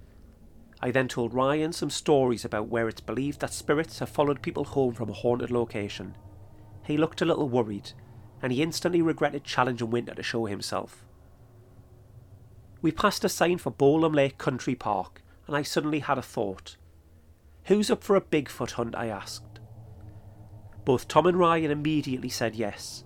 I 0.81 0.93
then 0.93 1.09
told 1.09 1.35
Ryan 1.35 1.73
some 1.73 1.91
stories 1.91 2.45
about 2.45 2.69
where 2.69 2.89
it's 2.89 3.01
believed 3.01 3.41
that 3.41 3.53
spirits 3.53 3.99
have 3.99 4.09
followed 4.09 4.41
people 4.41 4.65
home 4.65 4.95
from 4.95 5.11
a 5.11 5.15
haunted 5.15 5.51
location. 5.51 6.15
He 6.87 6.97
looked 6.97 7.23
a 7.23 7.25
little 7.25 7.49
worried, 7.49 7.93
and 8.43 8.53
he 8.53 8.63
instantly 8.63 9.03
regretted 9.03 9.45
challenging 9.45 9.91
Winter 9.91 10.15
to 10.15 10.23
show 10.23 10.47
himself. 10.47 11.05
We 12.81 12.91
passed 12.91 13.25
a 13.25 13.29
sign 13.29 13.59
for 13.59 13.71
Bolam 13.71 14.15
Lake 14.15 14.39
Country 14.39 14.75
Park, 14.75 15.23
and 15.47 15.57
I 15.57 15.63
suddenly 15.63 16.01
had 16.01 16.19
a 16.19 16.23
thought. 16.23 16.77
Who's 17.67 17.91
up 17.91 18.03
for 18.03 18.17
a 18.17 18.21
Bigfoot 18.21 18.73
hunt? 18.73 18.97
I 18.97 19.07
asked. 19.07 19.61
Both 20.85 21.07
Tom 21.07 21.27
and 21.27 21.39
Ryan 21.39 21.71
immediately 21.71 22.29
said 22.29 22.57
yes. 22.57 23.05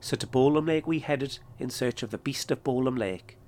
So 0.00 0.16
to 0.16 0.26
Bolam 0.26 0.66
Lake 0.66 0.86
we 0.86 0.98
headed 0.98 1.38
in 1.58 1.70
search 1.70 2.02
of 2.02 2.10
the 2.10 2.18
Beast 2.18 2.50
of 2.50 2.62
Bolam 2.62 2.98
Lake, 2.98 3.38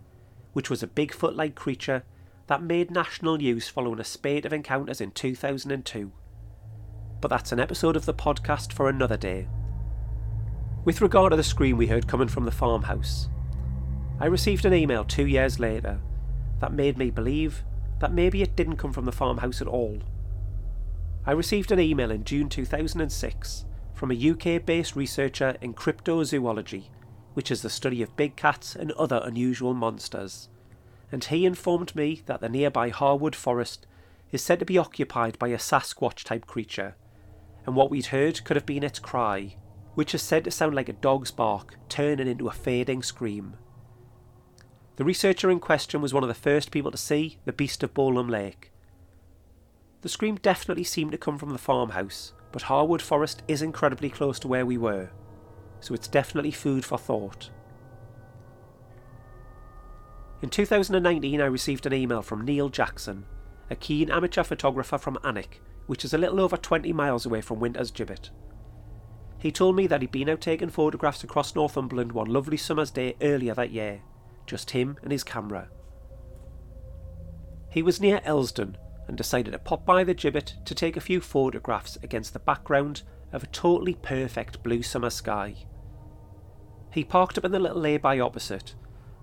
which 0.54 0.70
was 0.70 0.82
a 0.82 0.86
Bigfoot 0.86 1.36
like 1.36 1.54
creature 1.54 2.04
that 2.46 2.62
made 2.62 2.90
national 2.90 3.36
news 3.36 3.68
following 3.68 4.00
a 4.00 4.04
spate 4.04 4.46
of 4.46 4.54
encounters 4.54 5.02
in 5.02 5.10
2002. 5.10 6.10
But 7.20 7.28
that's 7.28 7.52
an 7.52 7.60
episode 7.60 7.96
of 7.96 8.06
the 8.06 8.14
podcast 8.14 8.72
for 8.72 8.88
another 8.88 9.18
day. 9.18 9.48
With 10.84 11.00
regard 11.00 11.32
to 11.32 11.36
the 11.36 11.42
scream 11.42 11.76
we 11.76 11.88
heard 11.88 12.06
coming 12.06 12.28
from 12.28 12.44
the 12.44 12.50
farmhouse, 12.50 13.28
I 14.20 14.26
received 14.26 14.64
an 14.64 14.72
email 14.72 15.04
two 15.04 15.26
years 15.26 15.58
later 15.58 16.00
that 16.60 16.72
made 16.72 16.96
me 16.96 17.10
believe 17.10 17.62
that 17.98 18.12
maybe 18.12 18.42
it 18.42 18.56
didn't 18.56 18.76
come 18.76 18.92
from 18.92 19.04
the 19.04 19.12
farmhouse 19.12 19.60
at 19.60 19.66
all. 19.66 19.98
I 21.26 21.32
received 21.32 21.72
an 21.72 21.80
email 21.80 22.10
in 22.10 22.24
June 22.24 22.48
2006 22.48 23.64
from 23.92 24.10
a 24.10 24.30
UK 24.30 24.64
based 24.64 24.96
researcher 24.96 25.56
in 25.60 25.74
cryptozoology, 25.74 26.84
which 27.34 27.50
is 27.50 27.60
the 27.62 27.70
study 27.70 28.00
of 28.00 28.16
big 28.16 28.36
cats 28.36 28.74
and 28.74 28.92
other 28.92 29.20
unusual 29.24 29.74
monsters, 29.74 30.48
and 31.10 31.22
he 31.24 31.44
informed 31.44 31.94
me 31.94 32.22
that 32.26 32.40
the 32.40 32.48
nearby 32.48 32.88
Harwood 32.88 33.36
Forest 33.36 33.86
is 34.30 34.42
said 34.42 34.58
to 34.60 34.64
be 34.64 34.78
occupied 34.78 35.38
by 35.38 35.48
a 35.48 35.58
Sasquatch 35.58 36.22
type 36.22 36.46
creature, 36.46 36.94
and 37.66 37.74
what 37.74 37.90
we'd 37.90 38.06
heard 38.06 38.42
could 38.44 38.56
have 38.56 38.66
been 38.66 38.84
its 38.84 38.98
cry, 38.98 39.56
which 39.98 40.14
is 40.14 40.22
said 40.22 40.44
to 40.44 40.50
sound 40.50 40.74
like 40.76 40.88
a 40.88 40.92
dog's 40.92 41.32
bark 41.32 41.74
turning 41.88 42.28
into 42.28 42.46
a 42.46 42.52
fading 42.52 43.02
scream. 43.02 43.56
The 44.94 45.04
researcher 45.04 45.50
in 45.50 45.58
question 45.58 46.00
was 46.00 46.14
one 46.14 46.22
of 46.22 46.28
the 46.28 46.34
first 46.34 46.70
people 46.70 46.92
to 46.92 46.96
see 46.96 47.38
the 47.44 47.52
beast 47.52 47.82
of 47.82 47.94
Bolam 47.94 48.30
Lake, 48.30 48.70
the 50.00 50.08
scream 50.08 50.36
definitely 50.36 50.84
seemed 50.84 51.10
to 51.12 51.18
come 51.18 51.38
from 51.38 51.50
the 51.50 51.58
farmhouse, 51.58 52.32
but 52.52 52.62
Harwood 52.62 53.02
Forest 53.02 53.42
is 53.48 53.62
incredibly 53.62 54.08
close 54.08 54.38
to 54.40 54.48
where 54.48 54.64
we 54.64 54.78
were, 54.78 55.10
so 55.80 55.92
it's 55.92 56.06
definitely 56.06 56.52
food 56.52 56.84
for 56.84 56.98
thought. 56.98 57.50
In 60.40 60.50
2019, 60.50 61.40
I 61.40 61.46
received 61.46 61.84
an 61.84 61.92
email 61.92 62.22
from 62.22 62.44
Neil 62.44 62.68
Jackson, 62.68 63.26
a 63.70 63.74
keen 63.74 64.08
amateur 64.08 64.44
photographer 64.44 64.98
from 64.98 65.18
Alnwick, 65.24 65.60
which 65.88 66.04
is 66.04 66.14
a 66.14 66.18
little 66.18 66.40
over 66.40 66.56
20 66.56 66.92
miles 66.92 67.26
away 67.26 67.40
from 67.40 67.58
Winter's 67.58 67.90
Gibbet. 67.90 68.30
He 69.38 69.52
told 69.52 69.76
me 69.76 69.86
that 69.86 70.00
he'd 70.00 70.10
been 70.10 70.28
out 70.28 70.40
taking 70.40 70.68
photographs 70.68 71.22
across 71.22 71.54
Northumberland 71.54 72.12
one 72.12 72.26
lovely 72.26 72.56
summer's 72.56 72.90
day 72.90 73.14
earlier 73.20 73.54
that 73.54 73.70
year, 73.70 74.00
just 74.46 74.70
him 74.70 74.98
and 75.02 75.12
his 75.12 75.22
camera. 75.22 75.68
He 77.70 77.82
was 77.82 78.00
near 78.00 78.20
Elsdon, 78.24 78.76
and 79.06 79.16
decided 79.16 79.52
to 79.52 79.58
pop 79.58 79.86
by 79.86 80.04
the 80.04 80.14
gibbet 80.14 80.54
to 80.64 80.74
take 80.74 80.96
a 80.96 81.00
few 81.00 81.20
photographs 81.20 81.96
against 82.02 82.32
the 82.32 82.38
background 82.38 83.02
of 83.32 83.42
a 83.42 83.48
totally 83.48 83.94
perfect 83.94 84.62
blue 84.62 84.82
summer 84.82 85.10
sky. 85.10 85.54
He 86.92 87.04
parked 87.04 87.38
up 87.38 87.44
in 87.44 87.52
the 87.52 87.58
little 87.58 87.80
lay-by 87.80 88.18
opposite, 88.18 88.74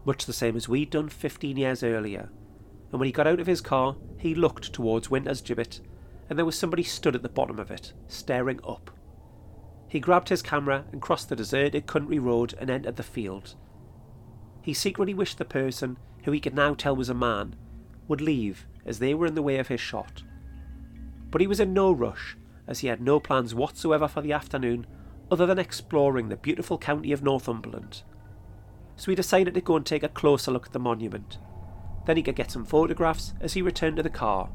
much 0.05 0.25
the 0.25 0.33
same 0.33 0.55
as 0.55 0.69
we'd 0.69 0.91
done 0.91 1.09
15 1.09 1.57
years 1.57 1.83
earlier, 1.83 2.29
and 2.91 2.99
when 2.99 3.07
he 3.07 3.11
got 3.11 3.27
out 3.27 3.39
of 3.39 3.47
his 3.47 3.61
car, 3.61 3.95
he 4.17 4.33
looked 4.33 4.71
towards 4.71 5.09
Winter's 5.09 5.41
gibbet, 5.41 5.81
and 6.29 6.37
there 6.37 6.45
was 6.45 6.57
somebody 6.57 6.83
stood 6.83 7.15
at 7.15 7.23
the 7.23 7.29
bottom 7.29 7.59
of 7.59 7.69
it, 7.69 7.93
staring 8.07 8.59
up. 8.67 8.94
He 9.95 10.01
grabbed 10.01 10.27
his 10.27 10.41
camera 10.41 10.83
and 10.91 11.01
crossed 11.01 11.29
the 11.29 11.37
deserted 11.37 11.87
country 11.87 12.19
road 12.19 12.53
and 12.59 12.69
entered 12.69 12.97
the 12.97 13.01
field. 13.01 13.55
He 14.61 14.73
secretly 14.73 15.13
wished 15.13 15.37
the 15.37 15.45
person, 15.45 15.95
who 16.25 16.33
he 16.33 16.41
could 16.41 16.53
now 16.53 16.73
tell 16.73 16.97
was 16.97 17.07
a 17.07 17.13
man, 17.13 17.55
would 18.09 18.19
leave 18.19 18.67
as 18.85 18.99
they 18.99 19.13
were 19.13 19.25
in 19.25 19.35
the 19.35 19.41
way 19.41 19.57
of 19.57 19.69
his 19.69 19.79
shot. 19.79 20.23
But 21.31 21.39
he 21.39 21.47
was 21.47 21.61
in 21.61 21.73
no 21.73 21.93
rush, 21.93 22.35
as 22.67 22.79
he 22.79 22.89
had 22.89 22.99
no 22.99 23.21
plans 23.21 23.55
whatsoever 23.55 24.09
for 24.09 24.19
the 24.19 24.33
afternoon 24.33 24.85
other 25.31 25.45
than 25.45 25.59
exploring 25.59 26.27
the 26.27 26.35
beautiful 26.35 26.77
county 26.77 27.13
of 27.13 27.23
Northumberland. 27.23 28.03
So 28.97 29.11
he 29.11 29.15
decided 29.15 29.53
to 29.53 29.61
go 29.61 29.77
and 29.77 29.85
take 29.85 30.03
a 30.03 30.09
closer 30.09 30.51
look 30.51 30.65
at 30.65 30.73
the 30.73 30.77
monument. 30.77 31.37
Then 32.05 32.17
he 32.17 32.23
could 32.23 32.35
get 32.35 32.51
some 32.51 32.65
photographs 32.65 33.33
as 33.39 33.53
he 33.53 33.61
returned 33.61 33.95
to 33.95 34.03
the 34.03 34.09
car. 34.09 34.49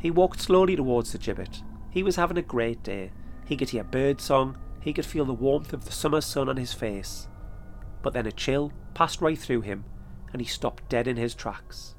He 0.00 0.10
walked 0.10 0.40
slowly 0.40 0.74
towards 0.74 1.12
the 1.12 1.18
gibbet. 1.18 1.62
He 1.90 2.02
was 2.02 2.16
having 2.16 2.38
a 2.38 2.42
great 2.42 2.82
day. 2.82 3.12
He 3.46 3.56
could 3.56 3.70
hear 3.70 3.84
bird 3.84 4.20
song, 4.20 4.58
he 4.80 4.92
could 4.92 5.06
feel 5.06 5.24
the 5.24 5.32
warmth 5.32 5.72
of 5.72 5.84
the 5.84 5.92
summer 5.92 6.20
sun 6.20 6.48
on 6.48 6.56
his 6.56 6.72
face. 6.72 7.28
But 8.02 8.12
then 8.12 8.26
a 8.26 8.32
chill 8.32 8.72
passed 8.94 9.20
right 9.20 9.38
through 9.38 9.62
him, 9.62 9.84
and 10.32 10.40
he 10.42 10.46
stopped 10.46 10.88
dead 10.88 11.08
in 11.08 11.16
his 11.16 11.34
tracks. 11.34 11.94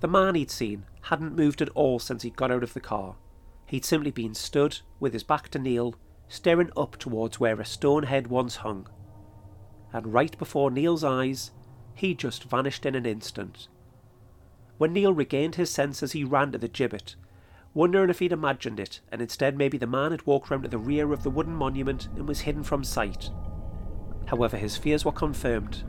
The 0.00 0.08
man 0.08 0.34
he'd 0.34 0.50
seen 0.50 0.84
hadn't 1.02 1.36
moved 1.36 1.62
at 1.62 1.70
all 1.70 1.98
since 1.98 2.22
he'd 2.22 2.36
got 2.36 2.50
out 2.50 2.62
of 2.62 2.74
the 2.74 2.80
car. 2.80 3.16
He'd 3.66 3.84
simply 3.84 4.10
been 4.10 4.34
stood, 4.34 4.80
with 5.00 5.12
his 5.12 5.24
back 5.24 5.48
to 5.50 5.58
Neil, 5.58 5.94
staring 6.28 6.70
up 6.76 6.96
towards 6.96 7.40
where 7.40 7.60
a 7.60 7.64
stone 7.64 8.04
head 8.04 8.26
once 8.26 8.56
hung. 8.56 8.88
And 9.92 10.12
right 10.12 10.36
before 10.38 10.70
Neil's 10.70 11.04
eyes, 11.04 11.50
he 11.94 12.14
just 12.14 12.44
vanished 12.44 12.86
in 12.86 12.94
an 12.94 13.06
instant. 13.06 13.68
When 14.76 14.92
Neil 14.92 15.12
regained 15.12 15.56
his 15.56 15.70
senses, 15.70 16.12
he 16.12 16.22
ran 16.24 16.52
to 16.52 16.58
the 16.58 16.68
gibbet, 16.68 17.16
wondering 17.78 18.10
if 18.10 18.18
he'd 18.18 18.32
imagined 18.32 18.80
it, 18.80 18.98
and 19.12 19.22
instead 19.22 19.56
maybe 19.56 19.78
the 19.78 19.86
man 19.86 20.10
had 20.10 20.26
walked 20.26 20.50
round 20.50 20.64
to 20.64 20.68
the 20.68 20.76
rear 20.76 21.12
of 21.12 21.22
the 21.22 21.30
wooden 21.30 21.54
monument 21.54 22.08
and 22.16 22.26
was 22.26 22.40
hidden 22.40 22.64
from 22.64 22.82
sight. 22.82 23.30
However, 24.26 24.56
his 24.56 24.76
fears 24.76 25.04
were 25.04 25.12
confirmed. 25.12 25.84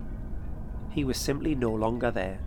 He 0.91 1.03
was 1.03 1.17
simply 1.17 1.55
no 1.55 1.71
longer 1.71 2.11
there. 2.11 2.41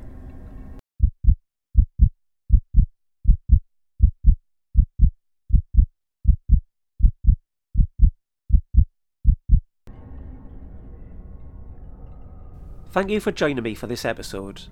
Thank 12.93 13.11
you 13.11 13.19
for 13.19 13.33
joining 13.33 13.65
me 13.65 13.75
for 13.75 13.89
this 13.89 14.05
episode. 14.05 14.69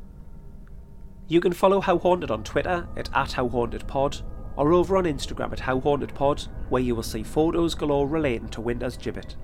You 1.27 1.41
can 1.41 1.53
follow 1.53 1.81
How 1.81 1.99
Haunted 1.99 2.31
on 2.31 2.45
Twitter 2.45 2.87
at, 2.97 3.09
at 3.13 3.31
HowHauntedPod 3.31 4.23
or 4.57 4.73
over 4.73 4.97
on 4.97 5.05
Instagram 5.05 5.53
at 5.53 5.61
HowHauntedPod, 5.61 6.49
where 6.69 6.83
you 6.83 6.95
will 6.95 7.03
see 7.03 7.23
photos 7.23 7.75
galore 7.75 8.09
relating 8.09 8.49
to 8.51 8.61
Winter's 8.61 8.97
Gibbet. 8.97 9.37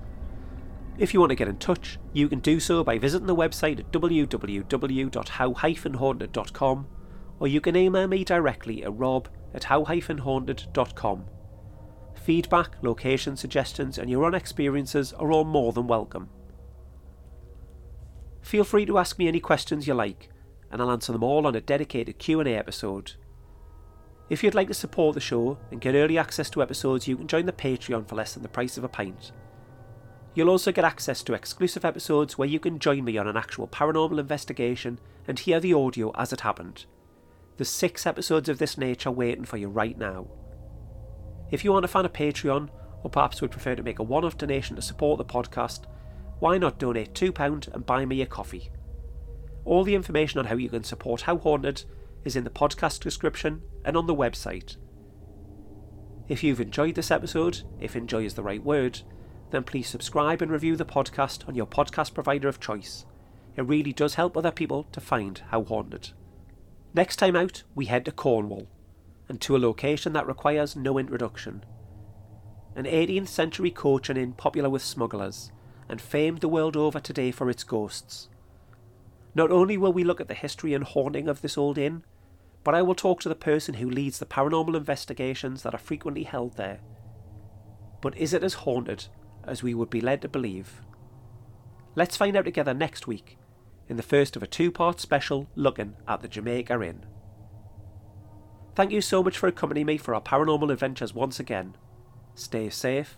If 0.97 1.13
you 1.13 1.19
want 1.19 1.29
to 1.29 1.35
get 1.35 1.47
in 1.47 1.57
touch, 1.57 1.99
you 2.13 2.27
can 2.27 2.39
do 2.39 2.59
so 2.59 2.83
by 2.83 2.97
visiting 2.97 3.27
the 3.27 3.35
website 3.35 3.79
at 3.79 3.91
www.how-haunted.com 3.91 6.87
or 7.39 7.47
you 7.47 7.61
can 7.61 7.75
email 7.75 8.07
me 8.07 8.23
directly 8.23 8.83
at 8.83 8.97
rob 8.97 9.29
at 9.53 9.65
how-haunted.com. 9.65 11.25
Feedback, 12.15 12.75
location 12.81 13.37
suggestions 13.37 13.97
and 13.97 14.09
your 14.09 14.25
own 14.25 14.33
experiences 14.33 15.13
are 15.13 15.31
all 15.31 15.45
more 15.45 15.71
than 15.71 15.87
welcome. 15.87 16.29
Feel 18.41 18.63
free 18.63 18.85
to 18.85 18.97
ask 18.97 19.19
me 19.19 19.27
any 19.27 19.39
questions 19.39 19.87
you 19.87 19.93
like, 19.93 20.29
and 20.71 20.81
I'll 20.81 20.91
answer 20.91 21.11
them 21.11 21.23
all 21.23 21.45
on 21.45 21.55
a 21.55 21.61
dedicated 21.61 22.17
Q&A 22.17 22.55
episode. 22.55 23.13
If 24.29 24.43
you'd 24.43 24.55
like 24.55 24.67
to 24.67 24.73
support 24.73 25.13
the 25.13 25.21
show 25.21 25.57
and 25.71 25.79
get 25.79 25.95
early 25.95 26.17
access 26.17 26.49
to 26.49 26.61
episodes, 26.61 27.07
you 27.07 27.15
can 27.15 27.27
join 27.27 27.45
the 27.45 27.53
Patreon 27.53 28.07
for 28.07 28.15
less 28.15 28.33
than 28.33 28.43
the 28.43 28.49
price 28.49 28.77
of 28.77 28.83
a 28.83 28.89
pint. 28.89 29.31
You'll 30.33 30.49
also 30.49 30.71
get 30.71 30.83
access 30.83 31.23
to 31.23 31.33
exclusive 31.33 31.85
episodes 31.85 32.37
where 32.37 32.47
you 32.47 32.59
can 32.59 32.77
join 32.77 33.05
me 33.05 33.17
on 33.17 33.27
an 33.27 33.37
actual 33.37 33.67
paranormal 33.67 34.19
investigation 34.19 34.99
and 35.27 35.39
hear 35.39 35.59
the 35.59 35.73
audio 35.73 36.11
as 36.15 36.33
it 36.33 36.41
happened. 36.41 36.85
There's 37.55 37.69
six 37.69 38.05
episodes 38.05 38.49
of 38.49 38.59
this 38.59 38.77
nature 38.77 39.09
waiting 39.09 39.45
for 39.45 39.57
you 39.57 39.69
right 39.69 39.97
now. 39.97 40.27
If 41.49 41.63
you 41.63 41.73
aren't 41.73 41.85
a 41.85 41.87
fan 41.87 42.05
of 42.05 42.13
Patreon, 42.13 42.69
or 43.03 43.09
perhaps 43.09 43.41
would 43.41 43.51
prefer 43.51 43.75
to 43.75 43.83
make 43.83 43.99
a 43.99 44.03
one 44.03 44.25
off 44.25 44.37
donation 44.37 44.75
to 44.75 44.81
support 44.81 45.17
the 45.17 45.25
podcast, 45.25 45.85
why 46.39 46.57
not 46.57 46.77
donate 46.77 47.13
£2 47.13 47.73
and 47.73 47.85
buy 47.85 48.05
me 48.05 48.21
a 48.21 48.25
coffee? 48.25 48.69
All 49.63 49.83
the 49.83 49.95
information 49.95 50.39
on 50.39 50.45
how 50.45 50.55
you 50.55 50.69
can 50.69 50.83
support 50.83 51.21
How 51.21 51.37
Haunted 51.37 51.85
is 52.25 52.35
in 52.35 52.43
the 52.43 52.49
podcast 52.49 52.99
description 52.99 53.61
and 53.87 53.97
on 53.97 54.05
the 54.05 54.13
website. 54.13 54.75
If 56.27 56.43
you've 56.43 56.61
enjoyed 56.61 56.93
this 56.93 57.09
episode, 57.09 57.63
if 57.79 57.95
enjoy 57.95 58.25
is 58.25 58.35
the 58.35 58.43
right 58.43 58.63
word, 58.63 59.01
then 59.49 59.63
please 59.63 59.87
subscribe 59.87 60.43
and 60.43 60.51
review 60.51 60.75
the 60.75 60.85
podcast 60.85 61.47
on 61.47 61.55
your 61.55 61.65
podcast 61.65 62.13
provider 62.13 62.47
of 62.47 62.59
choice. 62.59 63.05
It 63.55 63.65
really 63.65 63.93
does 63.93 64.13
help 64.15 64.37
other 64.37 64.51
people 64.51 64.85
to 64.91 65.01
find 65.01 65.41
How 65.49 65.63
Haunted. 65.63 66.11
Next 66.93 67.15
time 67.15 67.35
out, 67.35 67.63
we 67.73 67.85
head 67.85 68.05
to 68.05 68.11
Cornwall, 68.11 68.67
and 69.27 69.41
to 69.41 69.55
a 69.55 69.57
location 69.57 70.13
that 70.13 70.27
requires 70.27 70.75
no 70.75 70.99
introduction 70.99 71.65
an 72.77 72.85
18th 72.85 73.27
century 73.27 73.71
coaching 73.71 74.17
inn 74.17 74.33
popular 74.33 74.69
with 74.69 74.83
smugglers, 74.83 75.51
and 75.89 75.99
famed 75.99 76.41
the 76.41 76.47
world 76.47 76.77
over 76.77 76.99
today 76.99 77.31
for 77.31 77.49
its 77.49 77.63
ghosts. 77.63 78.29
Not 79.33 79.49
only 79.49 79.77
will 79.77 79.91
we 79.91 80.03
look 80.03 80.21
at 80.21 80.27
the 80.27 80.35
history 80.35 80.75
and 80.75 80.83
haunting 80.83 81.27
of 81.27 81.41
this 81.41 81.57
old 81.57 81.79
inn, 81.79 82.03
but 82.67 82.75
I 82.75 82.81
will 82.81 82.95
talk 82.95 83.21
to 83.21 83.29
the 83.29 83.33
person 83.33 83.75
who 83.75 83.89
leads 83.89 84.19
the 84.19 84.25
paranormal 84.25 84.75
investigations 84.75 85.63
that 85.63 85.73
are 85.73 85.77
frequently 85.77 86.23
held 86.23 86.57
there. 86.57 86.81
But 88.01 88.17
is 88.17 88.33
it 88.33 88.43
as 88.43 88.55
haunted 88.55 89.05
as 89.45 89.63
we 89.63 89.73
would 89.73 89.89
be 89.89 90.01
led 90.01 90.21
to 90.23 90.27
believe? 90.27 90.81
Let's 91.95 92.17
find 92.17 92.35
out 92.35 92.43
together 92.43 92.73
next 92.73 93.07
week 93.07 93.37
in 93.87 93.95
the 93.95 94.03
first 94.03 94.35
of 94.35 94.43
a 94.43 94.47
two 94.47 94.69
part 94.69 94.99
special 94.99 95.47
looking 95.55 95.95
at 96.09 96.19
the 96.19 96.27
Jamaica 96.27 96.81
Inn. 96.81 97.05
Thank 98.75 98.91
you 98.91 98.99
so 98.99 99.23
much 99.23 99.37
for 99.37 99.47
accompanying 99.47 99.85
me 99.85 99.95
for 99.95 100.13
our 100.13 100.21
paranormal 100.21 100.69
adventures 100.69 101.13
once 101.13 101.39
again. 101.39 101.77
Stay 102.35 102.69
safe 102.69 103.17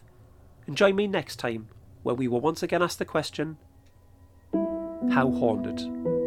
and 0.67 0.77
join 0.77 0.95
me 0.95 1.07
next 1.07 1.37
time 1.37 1.69
when 2.03 2.17
we 2.17 2.27
will 2.27 2.39
once 2.39 2.61
again 2.61 2.83
ask 2.83 2.99
the 2.99 3.03
question 3.03 3.57
How 4.53 5.31
haunted 5.31 6.18